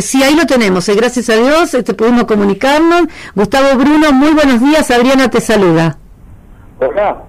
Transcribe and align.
sí, 0.00 0.22
ahí 0.22 0.34
lo 0.34 0.46
tenemos, 0.46 0.88
eh, 0.88 0.94
gracias 0.94 1.28
a 1.30 1.36
Dios 1.36 1.74
este, 1.74 1.94
pudimos 1.94 2.24
comunicarnos. 2.24 3.04
Gustavo 3.34 3.78
Bruno, 3.78 4.12
muy 4.12 4.30
buenos 4.30 4.60
días, 4.60 4.90
Adriana 4.90 5.28
te 5.30 5.40
saluda. 5.40 5.98
Hola. 6.80 7.22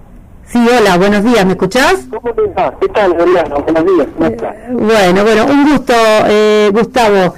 Sí, 0.46 0.58
hola, 0.58 0.96
buenos 0.96 1.24
días, 1.24 1.44
¿me 1.44 1.52
escuchás? 1.52 2.06
¿Cómo 2.10 2.32
te 2.32 2.42
va? 2.52 2.74
¿Qué 2.80 2.88
tal, 2.88 3.12
Adriana? 3.12 3.56
Buenos 3.56 3.84
días, 3.84 4.06
¿cómo 4.16 4.28
estás? 4.28 4.54
Eh, 4.54 4.68
bueno, 4.70 5.22
bueno, 5.22 5.44
un 5.44 5.70
gusto, 5.70 5.92
eh, 6.26 6.70
Gustavo. 6.72 7.34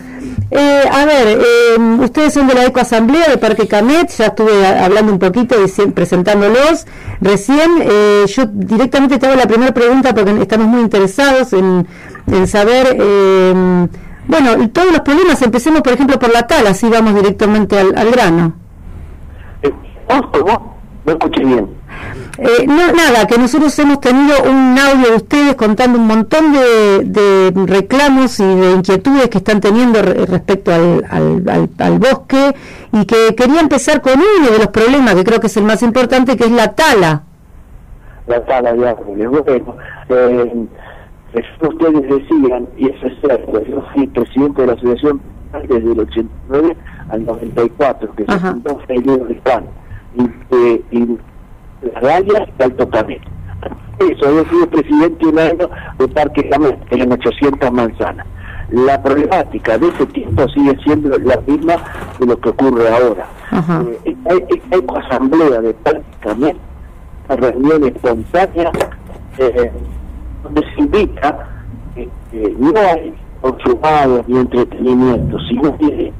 Eh, 0.50 0.82
a 0.90 1.04
ver, 1.04 1.38
eh, 1.40 1.80
ustedes 2.00 2.34
son 2.34 2.48
de 2.48 2.54
la 2.54 2.66
Ecoasamblea 2.66 3.28
de 3.28 3.38
Parque 3.38 3.68
Camet, 3.68 4.10
ya 4.10 4.26
estuve 4.26 4.66
hablando 4.66 5.12
un 5.12 5.18
poquito 5.18 5.54
y 5.64 5.90
presentándolos. 5.90 6.86
Recién 7.20 7.70
eh, 7.82 8.24
yo 8.26 8.46
directamente 8.46 9.18
te 9.18 9.26
hago 9.26 9.36
la 9.36 9.46
primera 9.46 9.72
pregunta 9.72 10.12
porque 10.12 10.42
estamos 10.42 10.66
muy 10.66 10.80
interesados 10.80 11.52
en, 11.52 11.86
en 12.26 12.46
saber, 12.48 12.96
bueno, 14.26 14.68
todos 14.70 14.92
los 14.92 15.00
problemas, 15.00 15.40
empecemos 15.42 15.80
por 15.82 15.92
ejemplo 15.92 16.18
por 16.18 16.32
la 16.32 16.46
tala, 16.46 16.70
así 16.70 16.88
vamos 16.88 17.14
directamente 17.14 17.78
al, 17.78 17.96
al 17.96 18.10
grano. 18.10 18.52
Eh, 19.62 19.72
¿Vos, 20.08 20.42
vos? 20.42 20.58
No 21.04 21.12
escuché 21.12 21.44
bien. 21.44 21.80
Eh, 22.38 22.66
no, 22.66 22.92
nada, 22.92 23.26
que 23.26 23.36
nosotros 23.36 23.76
hemos 23.80 24.00
tenido 24.00 24.42
un 24.44 24.78
audio 24.78 25.10
de 25.10 25.16
ustedes 25.16 25.54
contando 25.56 25.98
un 25.98 26.06
montón 26.06 26.52
de, 26.52 27.00
de 27.04 27.52
reclamos 27.66 28.38
y 28.40 28.44
de 28.44 28.70
inquietudes 28.72 29.28
que 29.28 29.38
están 29.38 29.60
teniendo 29.60 30.00
re- 30.00 30.24
respecto 30.26 30.72
al, 30.72 31.04
al, 31.10 31.42
al- 31.48 31.68
al 31.78 31.98
bosque 31.98 32.54
y 32.92 33.04
que 33.04 33.34
quería 33.34 33.60
empezar 33.60 34.00
con 34.00 34.14
uno 34.14 34.50
de 34.50 34.58
los 34.58 34.68
problemas 34.68 35.14
que 35.16 35.24
creo 35.24 35.40
que 35.40 35.48
es 35.48 35.56
el 35.56 35.64
más 35.64 35.82
importante, 35.82 36.36
que 36.36 36.44
es 36.44 36.52
la 36.52 36.72
tala. 36.72 37.22
La 38.26 38.42
tala 38.44 38.70
árboles. 38.70 39.28
Bueno, 39.28 39.76
eh, 40.08 40.66
ustedes 41.34 42.02
decían, 42.08 42.68
y 42.76 42.88
eso 42.88 43.06
es 43.06 43.20
cierto, 43.20 43.64
yo 43.64 43.82
fui 43.94 44.06
presidente 44.08 44.62
de 44.62 44.66
la 44.66 44.72
asociación 44.74 45.20
desde 45.52 45.92
el 45.92 46.00
89 46.00 46.76
al 47.10 47.24
94, 47.24 48.14
que 48.14 48.24
Ajá. 48.28 48.50
fundó 48.52 48.78
Felipe 48.86 49.16
de 49.16 49.40
Juan, 49.44 49.64
y, 50.16 50.22
eh, 50.54 50.82
y 50.90 51.18
las 51.92 52.02
rayas 52.02 52.48
de 52.58 52.64
Alto 52.64 52.88
Camet. 52.90 53.20
Eso, 53.98 54.34
yo 54.34 54.44
fui 54.46 54.66
presidente 54.66 55.26
un 55.26 55.38
año 55.38 55.70
de 55.98 56.08
Parque 56.08 56.48
Camet, 56.48 56.78
eran 56.90 57.12
800 57.12 57.72
manzanas. 57.72 58.26
La 58.70 59.02
problemática 59.02 59.76
de 59.78 59.88
ese 59.88 60.06
tiempo 60.06 60.48
sigue 60.48 60.76
siendo 60.84 61.18
la 61.18 61.40
misma 61.46 61.74
de 62.20 62.26
lo 62.26 62.40
que 62.40 62.48
ocurre 62.50 62.88
ahora. 62.88 63.26
Eh, 64.04 64.16
hay, 64.30 64.62
hay 64.70 64.84
asamblea 65.04 65.60
de 65.60 65.74
una 66.24 67.36
reunión 67.36 67.84
espontánea 67.84 68.70
eh, 69.38 69.72
donde 70.42 70.62
se 70.74 70.80
invita 70.80 71.48
que 71.94 72.08
que 72.30 72.54
no 72.58 72.72
hay 72.78 73.14
consumados 73.40 74.28
ni 74.28 74.38
entretenimiento, 74.38 75.38
sino 75.48 75.76
que 75.78 76.12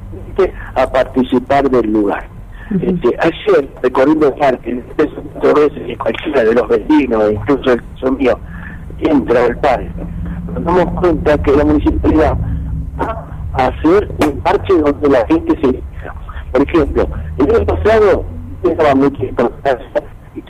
a 0.75 0.87
participar 0.87 1.69
del 1.71 1.93
lugar. 1.93 2.27
Este, 2.71 3.17
ayer, 3.21 3.69
recorriendo 3.83 4.29
el 4.29 4.35
parque, 4.35 4.83
tres 4.97 5.11
o 5.17 5.23
cuatro 5.23 5.55
veces 5.55 5.87
que 5.87 5.97
cualquiera 5.99 6.45
de 6.45 6.55
los 6.55 6.69
vecinos, 6.69 7.33
incluso 7.33 7.73
el 7.73 7.83
caso 7.83 8.13
mío, 8.13 8.39
entra 9.01 9.45
al 9.45 9.59
parque, 9.59 9.91
nos 10.55 10.65
damos 10.65 11.01
cuenta 11.01 11.37
que 11.39 11.57
la 11.57 11.65
municipalidad 11.65 12.39
va 12.99 13.27
a 13.55 13.67
hacer 13.67 14.09
un 14.25 14.39
parche 14.41 14.79
donde 14.79 15.09
la 15.09 15.27
gente 15.27 15.59
se. 15.61 15.83
Por 16.53 16.63
ejemplo, 16.63 17.09
el 17.39 17.55
año 17.55 17.67
pasado 17.67 18.25
estaba 18.63 18.93
importancia 18.93 20.03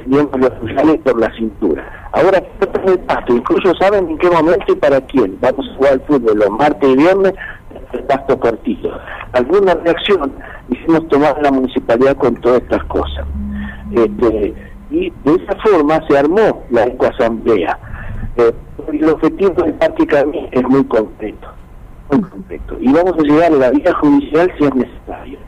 y 0.06 0.38
los 0.38 0.52
sociales 0.60 1.00
por 1.05 1.19
la 1.19 1.34
cintura. 1.36 2.08
Ahora 2.12 2.38
en 2.38 2.88
el 2.88 2.98
pasto, 3.00 3.34
incluso 3.34 3.74
saben 3.77 4.08
en 4.08 4.19
qué 4.19 4.30
momento 4.30 4.72
y 4.72 4.77
para 4.77 5.00
quién. 5.02 5.38
Vamos 5.41 5.69
a 5.69 5.77
jugar 5.77 5.92
al 5.92 6.00
fútbol 6.02 6.38
los 6.38 6.50
martes 6.50 6.88
y 6.88 6.96
viernes, 6.96 7.34
el 7.92 8.02
pasto 8.05 8.38
cortito. 8.38 8.91
Alguna 9.33 9.74
reacción 9.74 10.33
hicimos 10.68 11.06
tomar 11.08 11.41
la 11.42 11.50
municipalidad 11.50 12.16
con 12.16 12.34
todas 12.36 12.62
estas 12.62 12.84
cosas. 12.84 13.27
Este, 13.92 14.55
y 14.90 15.11
de 15.24 15.34
esa 15.34 15.56
forma 15.62 16.01
se 16.08 16.18
armó 16.18 16.64
la 16.70 16.84
ecoasamblea. 16.84 17.78
Eh, 18.36 18.52
el 18.92 19.08
objetivo 19.08 19.51
del 19.62 19.74
Parque 19.74 20.07
es 20.52 20.62
muy 20.64 20.84
concreto, 20.84 21.48
muy 22.11 22.20
concreto. 22.22 22.77
Y 22.80 22.92
vamos 22.92 23.14
a 23.18 23.22
llegar 23.22 23.52
a 23.52 23.57
la 23.57 23.70
vía 23.70 23.92
judicial 23.95 24.52
si 24.58 24.64
es 24.64 24.74
necesario, 24.74 25.39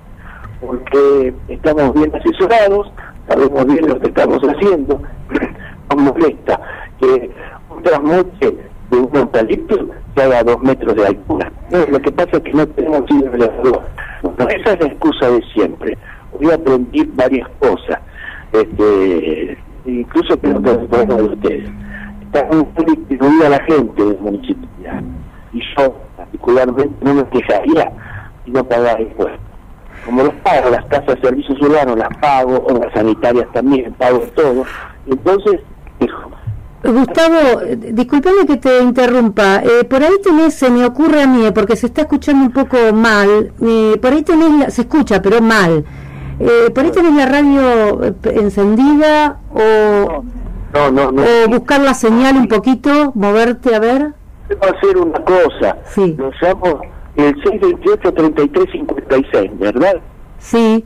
porque 0.60 1.34
estamos 1.48 1.94
bien 1.94 2.12
asesorados, 2.14 2.92
sabemos 3.28 3.66
bien 3.66 3.88
lo 3.88 4.00
que 4.00 4.08
estamos 4.08 4.40
haciendo, 4.42 5.00
nos 5.90 6.02
molesta 6.02 6.60
que 7.00 7.30
un 7.70 7.82
trasmoche 7.82 8.56
de 8.90 8.98
un 8.98 9.16
eucalipto 9.16 9.88
se 10.14 10.22
haga 10.22 10.40
a 10.40 10.44
dos 10.44 10.62
metros 10.62 10.94
de 10.94 11.06
altura. 11.06 11.50
Lo 11.70 12.00
que 12.00 12.12
pasa 12.12 12.36
es 12.36 12.42
que 12.42 12.52
no 12.52 12.66
tenemos 12.68 13.10
hidrogelador. 13.10 13.82
Bueno, 14.22 14.48
esa 14.50 14.72
es 14.72 14.80
la 14.80 14.86
excusa 14.86 15.30
de 15.30 15.42
siempre. 15.54 15.98
Hoy 16.38 16.50
aprendí 16.50 17.04
varias 17.14 17.48
cosas, 17.58 17.98
este, 18.52 19.58
incluso 19.86 20.38
que 20.40 20.48
no 20.48 20.62
tengo 20.62 20.86
problema 20.86 21.14
de 21.14 21.22
ustedes. 21.22 21.70
Está 22.22 22.48
muy 22.50 22.96
distribuida 22.96 23.48
la 23.48 23.62
gente 23.64 24.04
del 24.04 24.18
municipio. 24.18 24.68
Y 25.52 25.60
yo, 25.76 25.94
particularmente, 26.16 27.04
no 27.04 27.14
me 27.14 27.24
quejaría 27.24 27.92
si 28.44 28.50
no 28.50 28.64
pagara 28.64 29.00
impuestos. 29.00 29.51
Como 30.04 30.22
los 30.24 30.34
pago, 30.36 30.70
las 30.70 30.88
tasas 30.88 31.06
de 31.16 31.20
servicios 31.20 31.60
urbanos 31.60 31.96
las 31.96 32.16
pago, 32.18 32.64
o 32.68 32.78
las 32.78 32.92
sanitarias 32.92 33.46
también, 33.52 33.92
pago 33.94 34.20
todo. 34.34 34.64
Entonces, 35.06 35.60
dijo, 36.00 36.30
Gustavo, 36.84 37.60
discúlpame 37.76 38.44
que 38.46 38.56
te 38.56 38.82
interrumpa. 38.82 39.62
Eh, 39.62 39.84
por 39.84 40.02
ahí 40.02 40.14
tenés, 40.24 40.54
se 40.54 40.68
me 40.70 40.84
ocurre 40.84 41.22
a 41.22 41.26
mí, 41.28 41.46
eh, 41.46 41.52
porque 41.52 41.76
se 41.76 41.86
está 41.86 42.02
escuchando 42.02 42.44
un 42.46 42.52
poco 42.52 42.76
mal. 42.92 43.52
eh, 43.64 43.96
por 44.02 44.12
ahí 44.12 44.22
tenés, 44.22 44.50
la- 44.58 44.70
se 44.70 44.82
escucha, 44.82 45.22
pero 45.22 45.40
mal. 45.40 45.84
Eh, 46.40 46.70
por 46.74 46.84
ahí 46.84 46.90
tenés 46.90 47.14
la 47.14 47.26
radio 47.26 48.14
encendida 48.24 49.38
o, 49.54 50.24
no, 50.74 50.90
no, 50.90 51.12
no. 51.12 51.22
o 51.22 51.48
buscar 51.48 51.80
la 51.80 51.94
señal 51.94 52.36
un 52.36 52.48
poquito, 52.48 53.12
moverte 53.14 53.76
a 53.76 53.78
ver. 53.78 54.14
Debo 54.48 54.64
hacer 54.64 54.96
una 54.98 55.20
cosa. 55.20 55.76
Sí. 55.86 56.16
Lo 56.18 56.30
llamo 56.40 56.80
el 57.16 57.34
628-3356, 57.42 59.58
¿verdad? 59.58 59.96
Sí, 60.38 60.84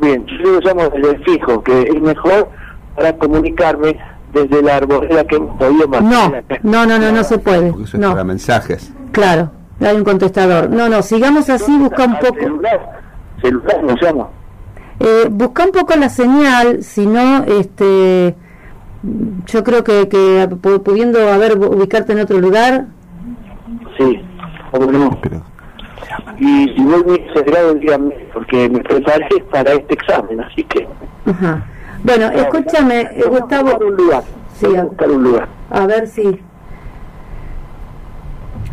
Bien, 0.00 0.24
yo 0.26 0.52
lo 0.52 0.60
llamo 0.60 0.88
desde 0.88 1.10
el 1.10 1.24
fijo, 1.24 1.62
que 1.62 1.82
es 1.82 2.00
mejor 2.00 2.48
para 2.96 3.14
comunicarme 3.18 3.98
desde 4.32 4.62
la 4.62 4.76
arboleda 4.76 5.24
que 5.24 5.36
hemos 5.36 5.58
podido 5.58 5.86
no, 5.88 6.00
no, 6.62 6.86
no, 6.86 6.98
no, 6.98 7.12
no 7.12 7.22
se 7.24 7.38
puede. 7.38 7.68
Porque 7.70 7.84
eso 7.84 7.96
es 7.98 8.02
No, 8.02 8.12
para 8.12 8.24
mensajes. 8.24 8.94
claro, 9.12 9.50
hay 9.78 9.94
un 9.96 10.04
contestador. 10.04 10.70
No, 10.70 10.88
no, 10.88 11.02
sigamos 11.02 11.50
así, 11.50 11.76
busca 11.76 12.04
un 12.06 12.18
poco. 12.18 12.34
Celular, 12.40 13.00
celular 13.42 13.84
lo 13.84 13.94
llamo. 13.96 14.30
Eh, 15.00 15.28
busca 15.30 15.64
un 15.66 15.72
poco 15.72 15.94
la 15.96 16.08
señal, 16.08 16.82
si 16.82 17.04
no, 17.06 17.44
este, 17.44 18.34
yo 19.46 19.62
creo 19.64 19.84
que, 19.84 20.08
que 20.08 20.48
pu- 20.48 20.82
pudiendo 20.82 21.30
haber 21.30 21.58
ubicarte 21.58 22.12
en 22.14 22.20
otro 22.20 22.38
lugar, 22.40 22.86
Sí, 23.98 24.18
cómo 24.70 24.90
no. 24.90 25.18
Pero 25.22 25.42
Y 26.38 26.68
si 26.74 26.82
voy 26.82 27.04
muy 27.04 27.28
acelerado, 27.30 27.74
díganme, 27.74 28.14
porque 28.32 28.68
me 28.68 28.80
preparé 28.80 29.28
para 29.50 29.72
este 29.72 29.94
examen, 29.94 30.40
así 30.40 30.64
que... 30.64 30.88
ajá. 31.26 31.66
Bueno, 32.02 32.30
escúchame, 32.30 33.00
eh, 33.00 33.24
Gustavo, 33.28 33.64
buscar 33.64 33.84
un 33.84 33.96
lugar. 33.96 34.22
Sí, 34.54 34.74
a 34.74 34.84
buscar 34.84 35.10
un 35.10 35.22
lugar. 35.22 35.48
a 35.70 35.86
ver 35.86 36.08
si. 36.08 36.40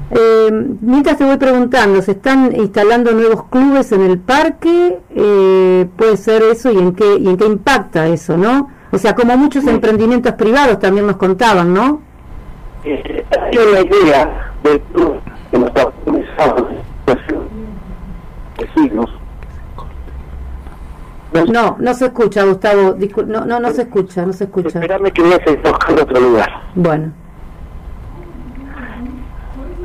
Eh, 0.09 0.49
mientras 0.79 1.17
te 1.17 1.25
voy 1.25 1.35
preguntando, 1.35 2.01
¿se 2.01 2.11
están 2.11 2.55
instalando 2.55 3.11
nuevos 3.11 3.43
clubes 3.49 3.91
en 3.91 4.03
el 4.03 4.19
parque? 4.19 4.99
Eh, 5.13 5.85
puede 5.97 6.15
ser 6.15 6.43
eso 6.43 6.71
y 6.71 6.77
en 6.77 6.95
qué 6.95 7.17
y 7.17 7.27
en 7.27 7.35
qué 7.35 7.45
impacta 7.45 8.07
eso, 8.07 8.37
¿no? 8.37 8.69
O 8.91 8.97
sea, 8.97 9.13
como 9.15 9.35
muchos 9.35 9.67
emprendimientos 9.67 10.33
privados 10.33 10.79
también 10.79 11.05
nos 11.05 11.17
contaban, 11.17 11.73
¿no? 11.73 12.01
Eh, 12.85 13.25
hay 13.41 13.57
una 13.57 13.81
idea 13.81 14.53
del 14.63 14.79
club 14.79 15.19
que 15.51 15.57
nos 15.59 15.67
está 15.69 15.91
comenzando 16.05 16.69
vecinos. 18.57 19.09
No, 21.33 21.45
No, 21.45 21.75
no 21.79 21.93
se 21.93 22.05
escucha, 22.05 22.43
Gustavo. 22.45 22.95
discul- 22.95 23.25
no, 23.27 23.45
no, 23.45 23.59
no 23.59 23.69
se 23.71 23.83
escucha, 23.83 24.25
no 24.25 24.33
se 24.33 24.45
escucha. 24.45 24.79
Espérame 24.79 25.11
que 25.11 25.21
voy 25.21 25.33
a 25.33 25.37
buscar 25.69 25.99
otro 26.01 26.19
lugar. 26.19 26.49
Bueno, 26.75 27.11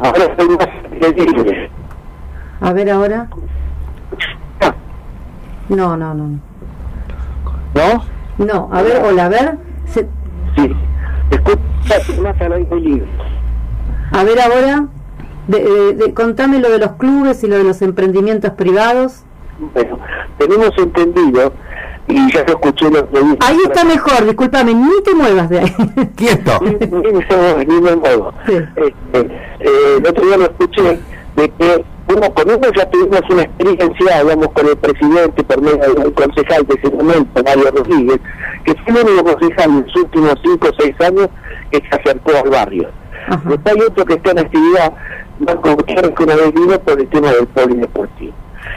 Ahora 0.00 0.24
estoy 0.24 0.48
más 0.48 0.68
creíble. 0.98 1.70
a 2.60 2.72
ver 2.72 2.90
ahora. 2.90 3.28
No, 5.68 5.96
no, 5.96 6.14
no. 6.14 6.40
¿No? 7.74 8.04
No, 8.44 8.68
a 8.72 8.82
ver, 8.82 9.02
hola, 9.04 9.26
a 9.26 9.28
ver. 9.28 9.58
Se- 9.86 10.08
Sí. 10.56 10.76
Escucha 11.30 12.22
más 12.22 12.40
al 12.40 12.52
aire 12.52 12.76
libre. 12.80 13.06
a 14.12 14.24
ver 14.24 14.40
ahora. 14.40 14.86
De, 15.52 15.60
de- 15.62 15.92
de- 15.94 16.14
contame 16.14 16.58
lo 16.58 16.70
de 16.70 16.78
los 16.78 16.92
clubes 16.92 17.42
y 17.44 17.46
lo 17.46 17.56
de 17.58 17.64
los 17.64 17.82
emprendimientos 17.82 18.50
privados. 18.52 19.22
Bueno, 19.74 19.98
tenemos 20.38 20.70
entendido, 20.78 21.52
y 22.08 22.32
ya 22.32 22.40
lo 22.44 22.54
escuché 22.54 22.90
lo 22.90 23.08
que 23.10 23.20
dijo. 23.20 23.36
Ahí 23.40 23.58
está 23.64 23.84
mejor, 23.84 24.24
discúlpame, 24.24 24.74
ni 24.74 25.02
te 25.04 25.14
muevas 25.14 25.48
de 25.50 25.60
ahí. 25.60 25.76
¡Quieto! 26.16 26.58
Ni, 26.62 26.70
ni 26.72 27.64
ni 27.66 27.80
me 27.80 27.96
muevo. 27.96 28.32
Sí. 28.46 28.54
Este, 28.54 29.20
eh, 29.60 29.96
el 29.98 30.06
otro 30.06 30.26
día 30.26 30.36
lo 30.38 30.44
escuché 30.44 30.98
de 31.36 31.48
que 31.50 31.84
uno 32.08 32.34
con 32.34 32.46
Nosotros 32.46 32.72
ya 32.76 32.90
tuvimos 32.90 33.20
una 33.30 33.42
experiencia, 33.42 34.18
hablamos 34.18 34.48
con 34.48 34.66
el 34.66 34.76
presidente 34.76 35.44
por 35.44 35.62
medio 35.62 35.94
del 35.94 36.12
concejal 36.12 36.66
de 36.66 36.74
ese 36.74 36.90
momento, 36.94 37.42
Mario 37.44 37.70
Rodríguez, 37.70 38.18
que 38.64 38.74
fue 38.84 39.00
el 39.00 39.08
único 39.08 39.24
concejal 39.38 39.70
en 39.70 39.84
los 39.86 39.96
últimos 39.96 40.34
5 40.42 40.68
o 40.68 40.72
6 40.82 41.00
años 41.00 41.28
que 41.70 41.78
se 41.88 41.96
acercó 42.00 42.32
al 42.42 42.50
barrio. 42.50 42.88
Después 43.28 43.76
hay 43.76 43.82
otro 43.82 44.04
que 44.04 44.14
está 44.14 44.30
en 44.32 44.38
actividad, 44.40 44.92
Marco 45.38 45.74
Gutiérrez, 45.76 46.14
que 46.14 46.24
una 46.24 46.36
vez 46.36 46.52
vino 46.54 46.78
por 46.80 47.00
el 47.00 47.08
tema 47.08 47.30
del 47.30 47.46
polideportivo. 47.46 48.32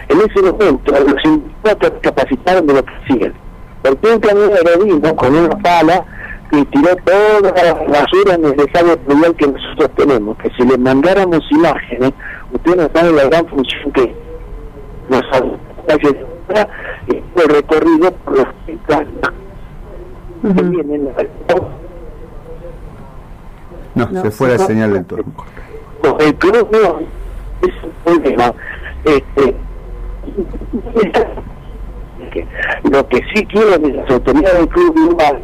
En 0.09 0.17
ese 0.19 0.41
momento, 0.41 0.91
los 0.91 1.21
sindicatos 1.21 1.93
capacitaron 2.01 2.67
de 2.67 2.73
lo 2.73 2.85
que 2.85 2.93
siguen. 3.07 3.33
Porque 3.81 4.13
un 4.13 4.19
camionero 4.19 4.83
vino 4.83 5.15
con 5.15 5.35
una 5.35 5.49
pala 5.59 6.05
y 6.51 6.63
tiró 6.65 6.95
toda 6.97 7.51
la 7.63 7.73
basura 7.73 8.35
en 8.35 8.45
el 8.45 8.55
desagüe 8.55 8.97
pluvial 8.97 9.35
que 9.35 9.47
nosotros 9.47 9.89
tenemos. 9.95 10.37
Que 10.37 10.49
si 10.51 10.63
le 10.63 10.77
mandáramos 10.77 11.41
imágenes, 11.51 12.13
ustedes 12.51 12.77
no 12.77 12.89
saben 12.93 13.15
la 13.15 13.23
gran 13.25 13.47
función 13.47 13.91
que 13.91 14.15
nos 15.09 15.21
ha 15.21 15.41
y 17.07 17.15
el 17.15 17.49
recorrido 17.49 18.11
por 18.11 18.37
los 18.37 18.47
que 18.65 18.77
vienen 20.63 21.09
no, 23.95 24.09
no, 24.11 24.21
se 24.21 24.31
fue 24.31 24.49
la 24.49 24.59
señal 24.59 24.93
del 24.93 25.05
turno. 25.05 25.33
No, 26.03 26.17
el 26.19 26.35
club 26.35 26.69
no 26.71 26.99
es 27.67 27.73
un 28.05 28.21
problema. 28.21 28.53
Este, 29.05 29.55
lo 32.91 33.07
que 33.07 33.21
sí 33.33 33.45
quiero 33.45 33.81
que 33.81 33.93
las 33.93 34.09
autoridades 34.09 34.59
del 34.59 34.69
club 34.69 35.11
igual, 35.11 35.41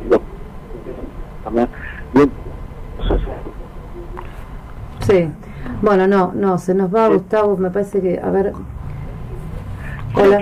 Sí, 5.00 5.28
bueno, 5.82 6.08
no, 6.08 6.32
no, 6.34 6.58
se 6.58 6.74
nos 6.74 6.94
va 6.94 7.08
Gustavo, 7.08 7.58
me 7.58 7.72
parece 7.72 8.02
que, 8.02 8.20
a 8.20 8.30
ver. 8.30 8.54
Hola. 10.14 10.40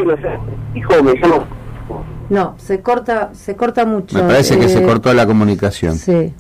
No, 2.30 2.56
se 2.58 2.82
corta, 2.82 3.34
se 3.34 3.56
corta 3.56 3.86
mucho. 3.86 4.18
Me 4.18 4.24
parece 4.24 4.60
que 4.60 4.70
se 4.70 4.84
eh, 4.84 4.86
cortó 4.86 5.14
la 5.14 5.26
comunicación. 5.26 5.96
Sí. 5.96 6.34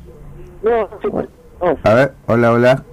No, 0.61 0.89
A 1.61 1.93
ver, 1.93 2.13
hola, 2.25 2.51
hola. 2.51 2.83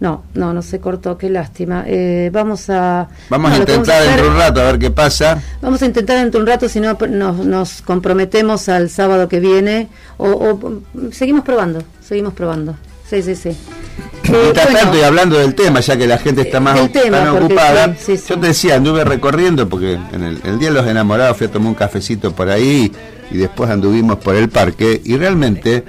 No, 0.00 0.22
no, 0.34 0.52
no 0.52 0.62
se 0.62 0.80
cortó, 0.80 1.16
qué 1.16 1.30
lástima. 1.30 1.84
Eh, 1.86 2.30
vamos 2.32 2.68
a... 2.68 3.08
Vamos 3.30 3.52
a 3.52 3.56
intentar 3.56 4.02
dentro 4.02 4.24
de 4.24 4.30
un 4.30 4.36
rato 4.36 4.60
a 4.60 4.64
ver 4.64 4.78
qué 4.78 4.90
pasa. 4.90 5.42
Vamos 5.62 5.82
a 5.82 5.86
intentar 5.86 6.18
dentro 6.18 6.38
de 6.38 6.42
un 6.42 6.46
rato, 6.48 6.68
si 6.68 6.78
no 6.78 6.96
nos, 7.08 7.36
nos 7.38 7.82
comprometemos 7.82 8.68
al 8.68 8.90
sábado 8.90 9.28
que 9.28 9.40
viene 9.40 9.88
o, 10.18 10.80
seguimos 11.10 11.44
probando, 11.44 11.82
seguimos 12.02 12.34
probando. 12.34 12.76
Sí, 13.08 13.22
sí, 13.22 13.34
sí. 13.34 13.48
Eh, 13.50 14.52
tanto, 14.54 14.96
y 14.96 15.02
hablando 15.02 15.38
del 15.38 15.54
tema, 15.54 15.80
ya 15.80 15.96
que 15.96 16.06
la 16.06 16.18
gente 16.18 16.42
está 16.42 16.60
más 16.60 16.78
ocupada, 16.80 17.94
yo 17.94 18.40
te 18.40 18.46
decía, 18.46 18.76
anduve 18.76 19.04
recorriendo, 19.04 19.68
porque 19.68 19.94
en 20.12 20.22
el, 20.22 20.40
el, 20.44 20.58
Día 20.58 20.68
de 20.68 20.74
los 20.74 20.86
Enamorados 20.86 21.36
fui 21.36 21.46
a 21.46 21.50
tomar 21.50 21.68
un 21.68 21.74
cafecito 21.74 22.32
por 22.32 22.48
ahí 22.48 22.90
y 23.30 23.38
después 23.38 23.70
anduvimos 23.70 24.18
por 24.18 24.36
el 24.36 24.48
parque 24.48 25.00
y 25.04 25.16
realmente 25.16 25.84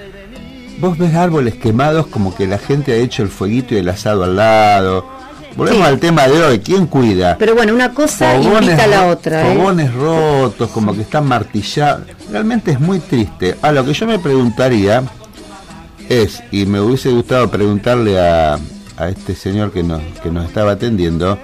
vos 0.80 0.98
ves 0.98 1.16
árboles 1.16 1.56
quemados 1.56 2.08
como 2.08 2.36
que 2.36 2.48
la 2.48 2.58
gente 2.58 2.94
ha 2.94 2.96
hecho 2.96 3.24
el 3.24 3.30
fueguito 3.30 3.76
y 3.76 3.78
el 3.78 3.90
asado 3.90 4.24
al 4.24 4.36
lado. 4.36 5.06
Volvemos 5.56 5.88
al 5.88 6.00
tema 6.00 6.28
de 6.28 6.44
hoy, 6.44 6.60
¿quién 6.60 6.86
cuida? 6.86 7.38
Pero 7.40 7.56
bueno, 7.56 7.74
una 7.74 7.94
cosa 7.94 8.36
invita 8.36 8.84
a 8.84 8.88
la 8.88 9.08
otra. 9.08 9.48
¿eh? 9.48 9.56
Fogones 9.56 9.94
rotos, 9.94 10.70
como 10.72 10.94
que 10.94 11.02
están 11.02 11.26
martillados. 11.26 12.08
Realmente 12.30 12.72
es 12.72 12.80
muy 12.80 13.00
triste. 13.00 13.56
A 13.62 13.72
lo 13.72 13.86
que 13.86 13.94
yo 13.94 14.06
me 14.06 14.20
preguntaría 14.20 15.04
es, 16.10 16.44
y 16.52 16.66
me 16.66 16.82
hubiese 16.82 17.10
gustado 17.10 17.50
preguntarle 17.50 18.20
a, 18.20 18.60
a 18.98 19.10
este 19.10 19.34
señor 19.34 19.72
que 19.72 19.82
nos, 19.82 20.02
que 20.22 20.30
nos 20.30 20.46
estaba 20.46 20.74
atendiendo, 20.74 21.40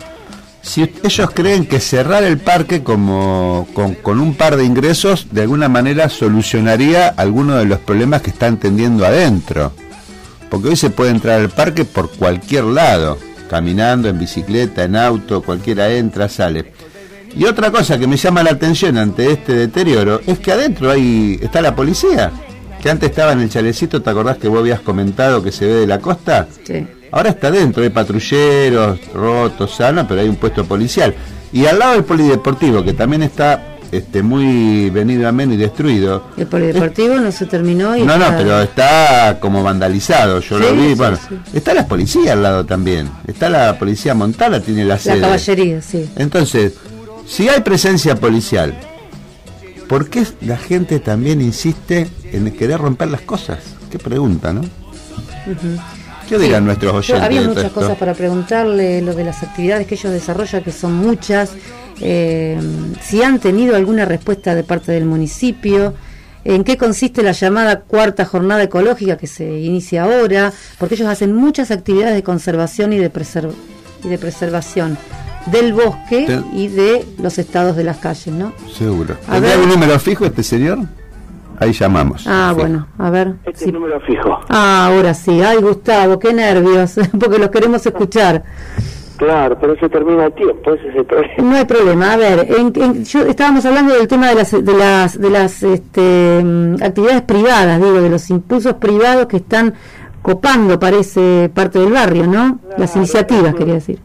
si 0.61 0.83
ellos 1.03 1.31
creen 1.33 1.65
que 1.65 1.79
cerrar 1.79 2.23
el 2.23 2.37
parque 2.37 2.83
como 2.83 3.67
con, 3.73 4.19
un 4.19 4.35
par 4.35 4.57
de 4.57 4.65
ingresos 4.65 5.27
de 5.31 5.41
alguna 5.41 5.69
manera 5.69 6.09
solucionaría 6.09 7.07
algunos 7.07 7.59
de 7.59 7.65
los 7.65 7.79
problemas 7.79 8.21
que 8.21 8.29
están 8.29 8.57
tendiendo 8.57 9.05
adentro. 9.05 9.73
Porque 10.49 10.69
hoy 10.69 10.75
se 10.75 10.89
puede 10.89 11.11
entrar 11.11 11.39
al 11.39 11.49
parque 11.49 11.85
por 11.85 12.11
cualquier 12.11 12.65
lado, 12.65 13.17
caminando, 13.49 14.09
en 14.09 14.19
bicicleta, 14.19 14.83
en 14.83 14.95
auto, 14.95 15.41
cualquiera 15.41 15.91
entra, 15.91 16.29
sale. 16.29 16.73
Y 17.35 17.45
otra 17.45 17.71
cosa 17.71 17.97
que 17.97 18.07
me 18.07 18.17
llama 18.17 18.43
la 18.43 18.51
atención 18.51 18.97
ante 18.97 19.31
este 19.31 19.53
deterioro 19.53 20.19
es 20.27 20.39
que 20.39 20.51
adentro 20.51 20.91
hay 20.91 21.39
está 21.41 21.61
la 21.61 21.75
policía, 21.75 22.31
que 22.81 22.89
antes 22.89 23.09
estaba 23.09 23.31
en 23.31 23.39
el 23.39 23.49
chalecito, 23.49 24.01
¿te 24.01 24.09
acordás 24.09 24.37
que 24.37 24.49
vos 24.49 24.59
habías 24.59 24.81
comentado 24.81 25.41
que 25.41 25.53
se 25.53 25.65
ve 25.65 25.73
de 25.73 25.87
la 25.87 25.99
costa? 25.99 26.47
Sí. 26.65 26.85
Ahora 27.11 27.29
está 27.29 27.51
dentro, 27.51 27.83
hay 27.83 27.89
patrulleros, 27.89 28.99
rotos, 29.13 29.75
sana, 29.75 30.07
pero 30.07 30.21
hay 30.21 30.29
un 30.29 30.37
puesto 30.37 30.65
policial. 30.65 31.13
Y 31.51 31.65
al 31.65 31.79
lado 31.79 31.93
del 31.93 32.05
polideportivo, 32.05 32.83
que 32.83 32.93
también 32.93 33.23
está 33.23 33.71
este, 33.91 34.23
muy 34.23 34.89
venido 34.89 35.27
a 35.27 35.33
menos 35.33 35.55
y 35.55 35.57
destruido. 35.57 36.23
El 36.37 36.47
polideportivo 36.47 37.15
no 37.15 37.31
se 37.31 37.45
terminó 37.45 37.95
y 37.97 38.03
No, 38.03 38.17
no, 38.17 38.25
pero 38.37 38.61
está 38.61 39.37
como 39.41 39.61
vandalizado, 39.61 40.39
yo 40.39 40.57
lo 40.59 40.73
vi. 40.73 40.93
bueno, 40.93 41.17
está 41.53 41.73
la 41.73 41.85
policía 41.85 42.33
al 42.33 42.43
lado 42.43 42.65
también. 42.65 43.09
Está 43.27 43.49
la 43.49 43.77
policía 43.77 44.13
montada, 44.13 44.61
tiene 44.61 44.85
la 44.85 44.97
sede. 44.97 45.17
La 45.17 45.27
caballería, 45.27 45.81
sí. 45.81 46.09
Entonces, 46.15 46.73
si 47.27 47.49
hay 47.49 47.59
presencia 47.61 48.15
policial, 48.15 48.73
¿por 49.89 50.09
qué 50.09 50.25
la 50.41 50.57
gente 50.57 50.99
también 50.99 51.41
insiste 51.41 52.09
en 52.31 52.49
querer 52.51 52.79
romper 52.79 53.09
las 53.09 53.21
cosas? 53.21 53.59
Qué 53.91 53.99
pregunta, 53.99 54.53
¿no? 54.53 54.61
¿Qué 56.31 56.39
dirán 56.39 56.63
nuestros 56.63 56.94
oyentes? 56.94 57.22
había 57.22 57.42
muchas 57.42 57.74
cosas 57.74 57.98
para 57.98 58.13
preguntarle, 58.13 59.01
lo 59.01 59.13
de 59.13 59.25
las 59.25 59.44
actividades 59.44 59.86
que 59.86 59.95
ellos 59.95 60.13
desarrollan, 60.13 60.63
que 60.63 60.72
son 60.72 60.94
muchas, 60.94 61.51
eh, 62.00 62.57
si 63.01 63.22
han 63.22 63.39
tenido 63.39 63.75
alguna 63.75 64.06
respuesta 64.06 64.56
de 64.56 64.63
parte 64.63 64.94
del 64.94 65.04
municipio, 65.04 65.94
en 66.45 66.63
qué 66.63 66.78
consiste 66.78 67.22
la 67.22 67.33
llamada 67.33 67.81
cuarta 67.81 68.24
jornada 68.24 68.63
ecológica 68.63 69.18
que 69.18 69.28
se 69.28 69.60
inicia 69.60 70.04
ahora, 70.04 70.54
porque 70.80 70.95
ellos 70.95 71.10
hacen 71.10 71.33
muchas 71.33 71.69
actividades 71.69 72.16
de 72.16 72.24
conservación 72.24 72.94
y 72.94 72.98
de, 73.00 73.12
y 74.06 74.07
de 74.07 74.18
preservación 74.18 74.98
del 75.48 75.74
bosque 75.74 76.42
y 76.54 76.69
de 76.69 77.06
los 77.22 77.39
estados 77.39 77.75
de 77.75 77.83
las 77.83 77.98
calles, 77.98 78.33
¿no? 78.33 78.54
Seguro. 78.74 79.18
¿Hay 79.28 79.42
un 79.62 79.68
número 79.68 80.00
fijo 80.00 80.25
este 80.25 80.44
señor? 80.44 80.80
Ahí 81.61 81.73
llamamos. 81.73 82.25
Ah, 82.27 82.53
bueno, 82.55 82.87
a 82.97 83.11
ver. 83.11 83.33
Este 83.45 83.71
número 83.71 83.99
fijo. 83.99 84.39
Ah, 84.49 84.87
ahora 84.87 85.13
sí. 85.13 85.43
Ay, 85.43 85.57
Gustavo, 85.57 86.18
qué 86.18 86.33
nervios, 86.33 86.95
porque 87.19 87.37
los 87.37 87.49
queremos 87.51 87.85
escuchar. 87.85 88.41
Claro, 89.18 89.56
pero 89.61 89.75
se 89.75 89.87
termina 89.87 90.25
el 90.25 90.33
tiempo, 90.33 90.73
ese 90.73 90.87
es 90.87 90.95
el 90.95 91.06
problema. 91.06 91.33
No 91.37 91.56
hay 91.56 91.65
problema. 91.65 92.13
A 92.13 92.18
ver, 92.18 92.47
en, 92.49 93.03
yo, 93.06 93.19
estábamos 93.27 93.63
hablando 93.68 93.94
del 93.94 94.07
tema 94.07 94.30
de 94.30 94.35
las 94.35 94.51
de 94.65 94.73
las 94.73 95.21
de 95.21 95.30
las 95.30 95.61
este, 95.61 96.41
mm, 96.44 96.77
actividades 96.81 97.21
privadas, 97.21 97.80
digo, 97.80 98.01
de 98.01 98.09
los 98.09 98.27
impulsos 98.31 98.73
privados 98.73 99.27
que 99.27 99.37
están 99.37 99.75
copando, 100.23 100.80
parece, 100.80 101.51
parte 101.53 101.77
del 101.77 101.91
barrio, 101.91 102.25
¿no? 102.25 102.57
las 102.75 102.95
iniciativas, 102.95 103.53
quería 103.53 103.75
decir. 103.75 103.99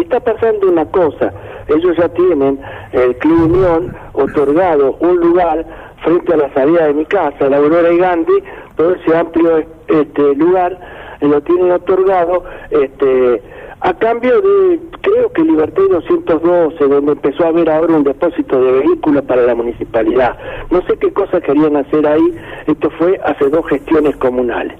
está 0.00 0.18
pasando 0.20 0.70
una 0.70 0.86
cosa. 0.86 1.30
Ellos 1.68 1.94
ya 1.98 2.08
tienen 2.08 2.58
el 2.92 3.16
Club 3.18 3.52
Unión 3.52 3.94
otorgado 4.14 4.96
un 5.00 5.16
lugar 5.16 5.66
frente 6.04 6.34
a 6.34 6.36
la 6.36 6.54
salida 6.54 6.86
de 6.86 6.94
mi 6.94 7.04
casa, 7.06 7.48
la 7.48 7.56
Aurora 7.56 7.92
y 7.92 7.98
Gandhi, 7.98 8.42
todo 8.76 8.94
ese 8.94 9.16
amplio 9.16 9.64
este, 9.88 10.34
lugar 10.36 10.78
eh, 11.20 11.26
lo 11.26 11.40
tienen 11.40 11.72
otorgado 11.72 12.44
este, 12.70 13.42
a 13.80 13.92
cambio 13.94 14.40
de, 14.40 14.80
creo 15.02 15.32
que 15.32 15.42
Libertad 15.42 15.82
212, 15.90 16.84
donde 16.86 17.12
empezó 17.12 17.44
a 17.44 17.48
haber 17.48 17.68
ahora 17.68 17.94
un 17.94 18.04
depósito 18.04 18.60
de 18.60 18.72
vehículos 18.80 19.24
para 19.24 19.42
la 19.42 19.54
municipalidad. 19.54 20.36
No 20.70 20.80
sé 20.86 20.96
qué 20.98 21.12
cosas 21.12 21.42
querían 21.42 21.76
hacer 21.76 22.06
ahí, 22.06 22.34
esto 22.66 22.90
fue 22.98 23.20
hace 23.24 23.48
dos 23.50 23.66
gestiones 23.66 24.16
comunales. 24.16 24.78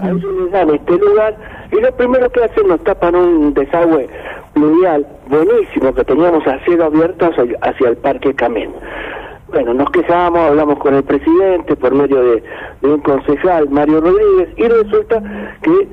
A 0.00 0.10
ellos 0.10 0.34
les 0.42 0.52
dan 0.52 0.70
este 0.70 0.92
lugar 0.92 1.36
y 1.72 1.80
lo 1.80 1.92
primero 1.96 2.30
que 2.30 2.44
hacen 2.44 2.68
nos 2.68 2.82
tapan 2.84 3.14
un 3.14 3.54
desagüe 3.54 4.08
pluvial 4.52 5.06
buenísimo 5.28 5.94
que 5.94 6.04
teníamos 6.04 6.46
a 6.46 6.58
cielo 6.64 6.84
abierto 6.84 7.30
hacia, 7.62 7.88
el 7.88 7.96
Parque 7.96 8.34
Camén. 8.34 8.70
Bueno, 9.52 9.74
nos 9.74 9.90
quejamos, 9.90 10.38
hablamos 10.38 10.78
con 10.78 10.94
el 10.94 11.02
presidente 11.02 11.74
por 11.74 11.92
medio 11.92 12.22
de, 12.22 12.42
un 12.82 13.00
concejal, 13.00 13.68
Mario 13.68 14.00
Rodríguez, 14.00 14.48
y 14.56 14.62
resulta 14.62 15.22
que 15.62 15.88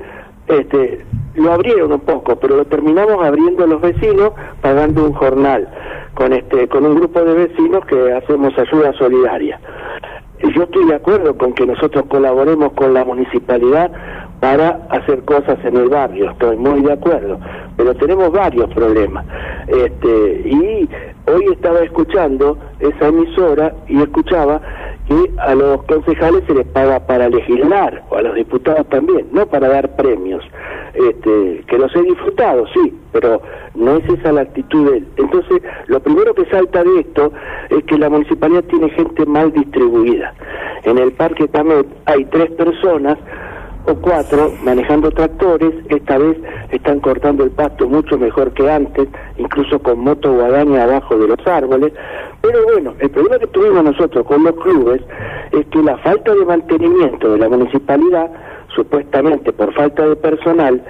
este, 0.46 1.04
lo 1.34 1.52
abrieron 1.52 1.92
un 1.92 2.00
poco, 2.00 2.36
pero 2.36 2.56
lo 2.56 2.64
terminamos 2.66 3.24
abriendo 3.24 3.66
los 3.66 3.80
vecinos 3.80 4.32
pagando 4.62 5.04
un 5.04 5.12
jornal 5.12 5.68
con 6.14 6.32
este 6.32 6.68
con 6.68 6.86
un 6.86 6.94
grupo 6.96 7.20
de 7.20 7.34
vecinos 7.34 7.84
que 7.86 8.12
hacemos 8.12 8.56
ayuda 8.56 8.92
solidaria. 8.92 9.60
Yo 10.54 10.62
estoy 10.62 10.86
de 10.86 10.94
acuerdo 10.94 11.36
con 11.36 11.52
que 11.52 11.66
nosotros 11.66 12.04
colaboremos 12.08 12.72
con 12.74 12.94
la 12.94 13.04
municipalidad 13.04 13.90
para 14.40 14.86
hacer 14.90 15.24
cosas 15.24 15.58
en 15.64 15.76
el 15.76 15.88
barrio, 15.88 16.30
estoy 16.30 16.56
muy 16.56 16.82
de 16.82 16.92
acuerdo, 16.92 17.38
pero 17.76 17.94
tenemos 17.94 18.30
varios 18.30 18.72
problemas. 18.72 19.24
Este, 19.66 20.42
y 20.48 20.88
hoy 21.26 21.44
estaba 21.52 21.80
escuchando 21.80 22.56
esa 22.78 23.08
emisora 23.08 23.74
y 23.88 24.00
escuchaba 24.00 24.60
que 25.08 25.30
a 25.38 25.54
los 25.54 25.82
concejales 25.84 26.44
se 26.46 26.54
les 26.54 26.66
paga 26.66 27.00
para 27.00 27.28
legislar, 27.28 28.02
o 28.10 28.16
a 28.16 28.22
los 28.22 28.34
diputados 28.34 28.86
también, 28.88 29.26
no 29.32 29.46
para 29.46 29.68
dar 29.68 29.96
premios. 29.96 30.44
Este, 30.94 31.64
que 31.66 31.78
los 31.78 31.94
he 31.94 32.02
disfrutado, 32.02 32.66
sí, 32.74 32.92
pero 33.12 33.40
no 33.74 33.96
es 33.96 34.08
esa 34.08 34.32
la 34.32 34.42
actitud 34.42 34.90
de 34.90 34.98
él. 34.98 35.06
Entonces, 35.16 35.62
lo 35.86 36.00
primero 36.00 36.34
que 36.34 36.44
salta 36.46 36.82
de 36.82 37.00
esto 37.00 37.32
es 37.70 37.84
que 37.84 37.98
la 37.98 38.10
municipalidad 38.10 38.64
tiene 38.64 38.90
gente 38.90 39.24
mal 39.26 39.52
distribuida. 39.52 40.34
En 40.84 40.98
el 40.98 41.12
Parque 41.12 41.48
Tamet 41.48 41.86
hay 42.06 42.24
tres 42.26 42.50
personas 42.52 43.18
o 43.88 43.94
cuatro 43.96 44.52
manejando 44.62 45.10
tractores, 45.10 45.72
esta 45.88 46.18
vez 46.18 46.36
están 46.70 47.00
cortando 47.00 47.44
el 47.44 47.50
pasto 47.50 47.88
mucho 47.88 48.18
mejor 48.18 48.52
que 48.52 48.70
antes, 48.70 49.08
incluso 49.38 49.78
con 49.78 50.00
moto 50.00 50.32
guadaña 50.32 50.84
abajo 50.84 51.16
de 51.16 51.28
los 51.28 51.46
árboles, 51.46 51.92
pero 52.42 52.62
bueno, 52.72 52.94
el 52.98 53.10
problema 53.10 53.38
que 53.38 53.46
tuvimos 53.46 53.84
nosotros 53.84 54.26
con 54.26 54.44
los 54.44 54.54
clubes 54.56 55.00
es 55.52 55.66
que 55.66 55.82
la 55.82 55.96
falta 55.98 56.34
de 56.34 56.44
mantenimiento 56.44 57.32
de 57.32 57.38
la 57.38 57.48
municipalidad, 57.48 58.30
supuestamente 58.74 59.52
por 59.52 59.72
falta 59.72 60.06
de 60.06 60.16
personal, 60.16 60.82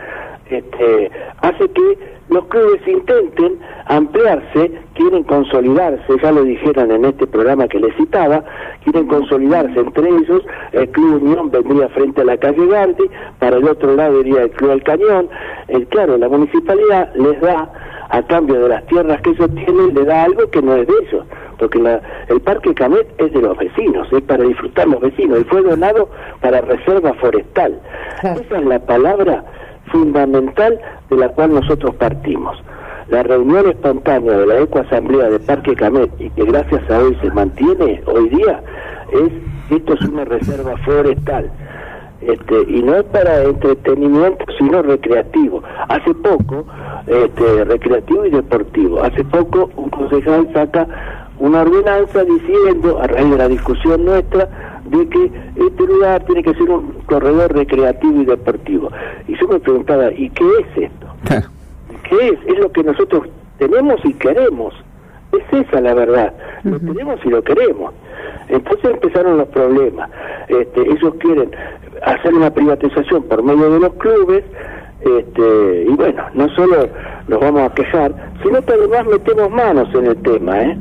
este, 0.51 1.11
hace 1.43 1.69
que 1.71 1.99
los 2.29 2.45
clubes 2.47 2.87
intenten 2.87 3.59
ampliarse, 3.87 4.71
quieren 4.95 5.23
consolidarse, 5.25 6.05
ya 6.23 6.33
lo 6.33 6.45
dijeron 6.45 6.91
en 6.91 7.07
este 7.07 7.27
programa 7.27 7.69
que 7.69 7.81
les 7.81 7.95
citaba, 7.97 8.45
quieren 8.85 9.07
consolidarse 9.07 9.81
entre 9.81 10.09
ellos, 10.09 10.43
el 10.73 10.89
Club 10.91 11.23
Unión 11.23 11.51
vendría 11.51 11.89
frente 11.89 12.21
a 12.21 12.25
la 12.25 12.37
calle 12.37 12.67
Gandhi, 12.67 13.05
para 13.39 13.57
el 13.57 13.67
otro 13.67 13.95
lado 13.95 14.21
iría 14.21 14.43
el 14.43 14.51
Club 14.51 14.73
El 14.73 14.83
Cañón, 14.83 15.29
el, 15.69 15.87
claro, 15.89 16.19
la 16.19 16.29
municipalidad 16.29 17.15
les 17.15 17.41
da, 17.41 17.73
a 18.11 18.23
cambio 18.23 18.61
de 18.61 18.69
las 18.71 18.87
tierras 18.87 19.21
que 19.21 19.31
ellos 19.31 19.51
tienen, 19.55 19.95
le 19.95 20.05
da 20.05 20.25
algo 20.25 20.49
que 20.51 20.63
no 20.63 20.75
es 20.77 20.87
de 20.87 20.95
ellos, 21.03 21.27
porque 21.59 21.79
la, 21.79 22.01
el 22.29 22.41
Parque 22.41 22.75
Camet 22.75 23.07
es 23.19 23.33
de 23.33 23.43
los 23.43 23.57
vecinos, 23.59 24.11
es 24.13 24.23
para 24.23 24.45
disfrutar 24.45 24.89
los 24.89 25.01
vecinos, 25.01 25.41
y 25.41 25.45
fue 25.45 25.63
donado 25.63 26.09
para 26.41 26.61
reserva 26.63 27.13
forestal. 27.15 27.79
Esa 28.23 28.59
es 28.59 28.65
la 28.65 28.79
palabra 28.79 29.45
fundamental 29.89 30.79
de 31.11 31.17
la 31.17 31.29
cual 31.31 31.55
nosotros 31.55 31.95
partimos. 31.97 32.57
La 33.09 33.23
reunión 33.23 33.69
espontánea 33.69 34.37
de 34.39 34.47
la 34.47 34.61
Ecoasamblea 34.61 35.31
de 35.31 35.41
Parque 35.41 35.75
Camet 35.75 36.11
y 36.19 36.31
que 36.31 36.45
gracias 36.45 36.91
a 36.91 36.99
hoy 36.99 37.17
se 37.23 37.31
mantiene 37.31 38.03
hoy 38.07 38.29
día 38.29 38.63
es 39.13 39.33
esto 39.71 39.95
es 39.95 40.01
una 40.03 40.25
reserva 40.25 40.77
forestal. 40.79 41.51
Este, 42.21 42.63
y 42.67 42.83
no 42.83 42.97
es 42.97 43.05
para 43.05 43.45
entretenimiento 43.45 44.45
sino 44.59 44.83
recreativo. 44.83 45.63
Hace 45.89 46.15
poco, 46.15 46.67
este, 47.07 47.65
recreativo 47.65 48.27
y 48.27 48.31
deportivo, 48.31 49.03
hace 49.03 49.25
poco 49.25 49.71
un 49.77 49.89
concejal 49.91 50.49
saca 50.53 50.87
una 51.39 51.63
ordenanza 51.63 52.25
diciendo, 52.25 53.01
a 53.01 53.07
raíz 53.07 53.31
de 53.31 53.37
la 53.37 53.49
discusión 53.49 54.05
nuestra, 54.05 54.49
de 54.91 55.09
que 55.09 55.31
este 55.57 55.87
lugar 55.87 56.25
tiene 56.25 56.43
que 56.43 56.55
ser 56.55 56.71
un 56.71 56.93
corredor 57.07 57.55
recreativo 57.55 58.23
y 58.23 58.25
deportivo. 58.25 58.91
Y 59.27 59.37
yo 59.39 59.49
me 59.49 59.61
preguntaba, 59.61 60.11
¿y 60.13 60.31
qué 60.31 60.45
es 60.61 60.85
esto? 60.85 61.07
¿Qué 62.09 62.29
es? 62.29 62.39
Es 62.47 62.59
lo 62.59 62.73
que 62.73 62.83
nosotros 62.83 63.29
tenemos 63.59 64.01
y 64.05 64.15
queremos. 64.15 64.75
Es 65.33 65.67
esa 65.67 65.81
la 65.81 65.95
verdad. 65.95 66.33
Lo 66.65 66.79
tenemos 66.79 67.21
y 67.25 67.29
lo 67.29 67.43
queremos. 67.43 67.93
Entonces 68.49 68.91
empezaron 68.91 69.37
los 69.37 69.49
problemas. 69.49 70.11
Este, 70.49 70.81
ellos 70.81 71.15
quieren 71.21 71.51
hacer 72.03 72.35
una 72.35 72.51
privatización 72.51 73.25
por 73.25 73.43
medio 73.43 73.71
de 73.71 73.81
los 73.81 73.93
clubes, 73.95 74.45
este, 75.01 75.85
y 75.89 75.95
bueno, 75.95 76.25
no 76.35 76.49
solo 76.51 76.89
nos 77.29 77.41
vamos 77.41 77.63
a 77.63 77.75
quejar, 77.75 78.13
sino 78.43 78.61
que 78.63 78.73
además 78.73 79.07
metemos 79.07 79.51
manos 79.51 79.89
en 79.95 80.07
el 80.07 80.17
tema. 80.17 80.61
¿eh? 80.63 80.79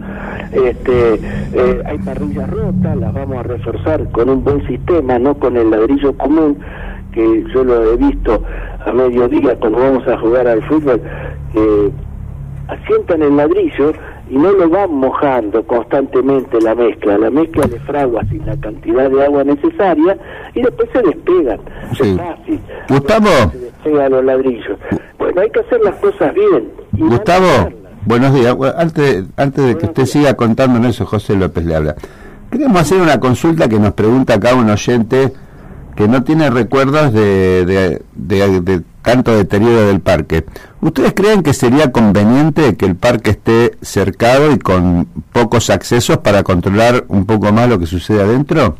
Este, 0.53 1.13
eh, 1.53 1.81
hay 1.86 1.97
parrillas 2.00 2.50
rotas, 2.50 2.97
las 2.97 3.13
vamos 3.13 3.38
a 3.38 3.43
reforzar 3.43 4.09
con 4.12 4.29
un 4.29 4.43
buen 4.43 4.65
sistema, 4.67 5.19
no 5.19 5.36
con 5.36 5.55
el 5.55 5.69
ladrillo 5.69 6.17
común, 6.17 6.57
que 7.12 7.43
yo 7.53 7.63
lo 7.63 7.93
he 7.93 7.97
visto 7.97 8.41
a 8.86 8.91
mediodía 8.91 9.55
cuando 9.59 9.79
vamos 9.79 10.07
a 10.07 10.17
jugar 10.17 10.47
al 10.47 10.63
fútbol, 10.63 11.01
que 11.53 11.91
asientan 12.67 13.21
el 13.21 13.36
ladrillo 13.36 13.93
y 14.29 14.36
no 14.38 14.51
lo 14.51 14.69
van 14.69 14.93
mojando 14.93 15.63
constantemente 15.63 16.60
la 16.62 16.75
mezcla. 16.75 17.17
La 17.17 17.29
mezcla 17.29 17.67
de 17.67 17.79
fragua 17.81 18.24
sin 18.29 18.46
la 18.46 18.57
cantidad 18.57 19.10
de 19.10 19.24
agua 19.24 19.43
necesaria 19.43 20.17
y 20.53 20.62
después 20.62 20.89
se 20.91 21.01
despegan. 21.01 21.60
Sí. 21.93 22.17
Gustavo. 22.89 23.29
Se 23.51 23.60
despegan 23.60 24.12
los 24.12 24.25
ladrillos. 24.25 24.77
Bueno, 25.17 25.41
hay 25.41 25.50
que 25.50 25.60
hacer 25.60 25.81
las 25.81 25.96
cosas 25.96 26.34
bien. 26.34 26.72
Gustavo, 26.93 27.69
buenos 28.05 28.34
días. 28.34 28.55
Antes, 28.77 29.25
antes 29.38 29.65
de 29.65 29.77
que 29.77 29.86
usted 29.86 30.05
siga 30.05 30.34
contándonos 30.36 30.91
eso, 30.91 31.05
José 31.05 31.36
López 31.36 31.65
le 31.65 31.75
habla. 31.75 31.96
Queremos 32.51 32.81
hacer 32.81 33.01
una 33.01 33.19
consulta 33.19 33.67
que 33.67 33.79
nos 33.79 33.93
pregunta 33.93 34.36
acá 34.36 34.55
un 34.55 34.69
oyente 34.69 35.34
que 35.97 36.07
no 36.07 36.23
tiene 36.23 36.51
recuerdos 36.51 37.11
de, 37.11 37.65
de, 37.65 38.61
de, 38.61 38.81
tanto 39.01 39.35
deterioro 39.35 39.87
del 39.87 39.99
parque. 39.99 40.45
¿Ustedes 40.79 41.13
creen 41.13 41.41
que 41.41 41.55
sería 41.55 41.91
conveniente 41.91 42.77
que 42.77 42.85
el 42.85 42.95
parque 42.95 43.31
esté 43.31 43.71
cercado 43.81 44.51
y 44.51 44.59
con 44.59 45.07
pocos 45.33 45.71
accesos 45.71 46.19
para 46.19 46.43
controlar 46.43 47.05
un 47.07 47.25
poco 47.25 47.51
más 47.51 47.67
lo 47.67 47.79
que 47.79 47.87
sucede 47.87 48.21
adentro? 48.21 48.77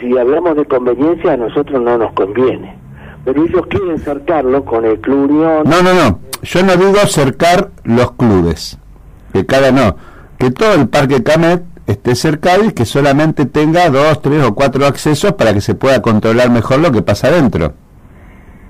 Si 0.00 0.18
hablamos 0.18 0.56
de 0.56 0.64
conveniencia, 0.64 1.34
a 1.34 1.36
nosotros 1.36 1.80
no 1.80 1.96
nos 1.96 2.12
conviene. 2.14 2.76
Pero 3.24 3.44
ellos 3.44 3.66
quieren 3.68 3.98
cercarlo 4.00 4.64
con 4.64 4.84
el 4.84 4.98
Club 4.98 5.30
Unión. 5.30 5.62
No, 5.64 5.82
no, 5.82 5.94
no. 5.94 6.18
Yo 6.42 6.64
no 6.64 6.76
digo 6.76 6.98
cercar 7.06 7.70
los 7.84 8.10
clubes. 8.12 8.76
Que 9.32 9.46
cada 9.46 9.70
no. 9.70 9.96
Que 10.36 10.50
todo 10.50 10.74
el 10.74 10.88
parque 10.88 11.22
Camet 11.22 11.62
esté 11.86 12.14
cercado 12.14 12.64
y 12.64 12.72
que 12.72 12.84
solamente 12.84 13.46
tenga 13.46 13.90
dos, 13.90 14.22
tres 14.22 14.42
o 14.44 14.54
cuatro 14.54 14.86
accesos 14.86 15.32
para 15.32 15.52
que 15.52 15.60
se 15.60 15.74
pueda 15.74 16.00
controlar 16.02 16.50
mejor 16.50 16.80
lo 16.80 16.92
que 16.92 17.02
pasa 17.02 17.28
adentro. 17.28 17.72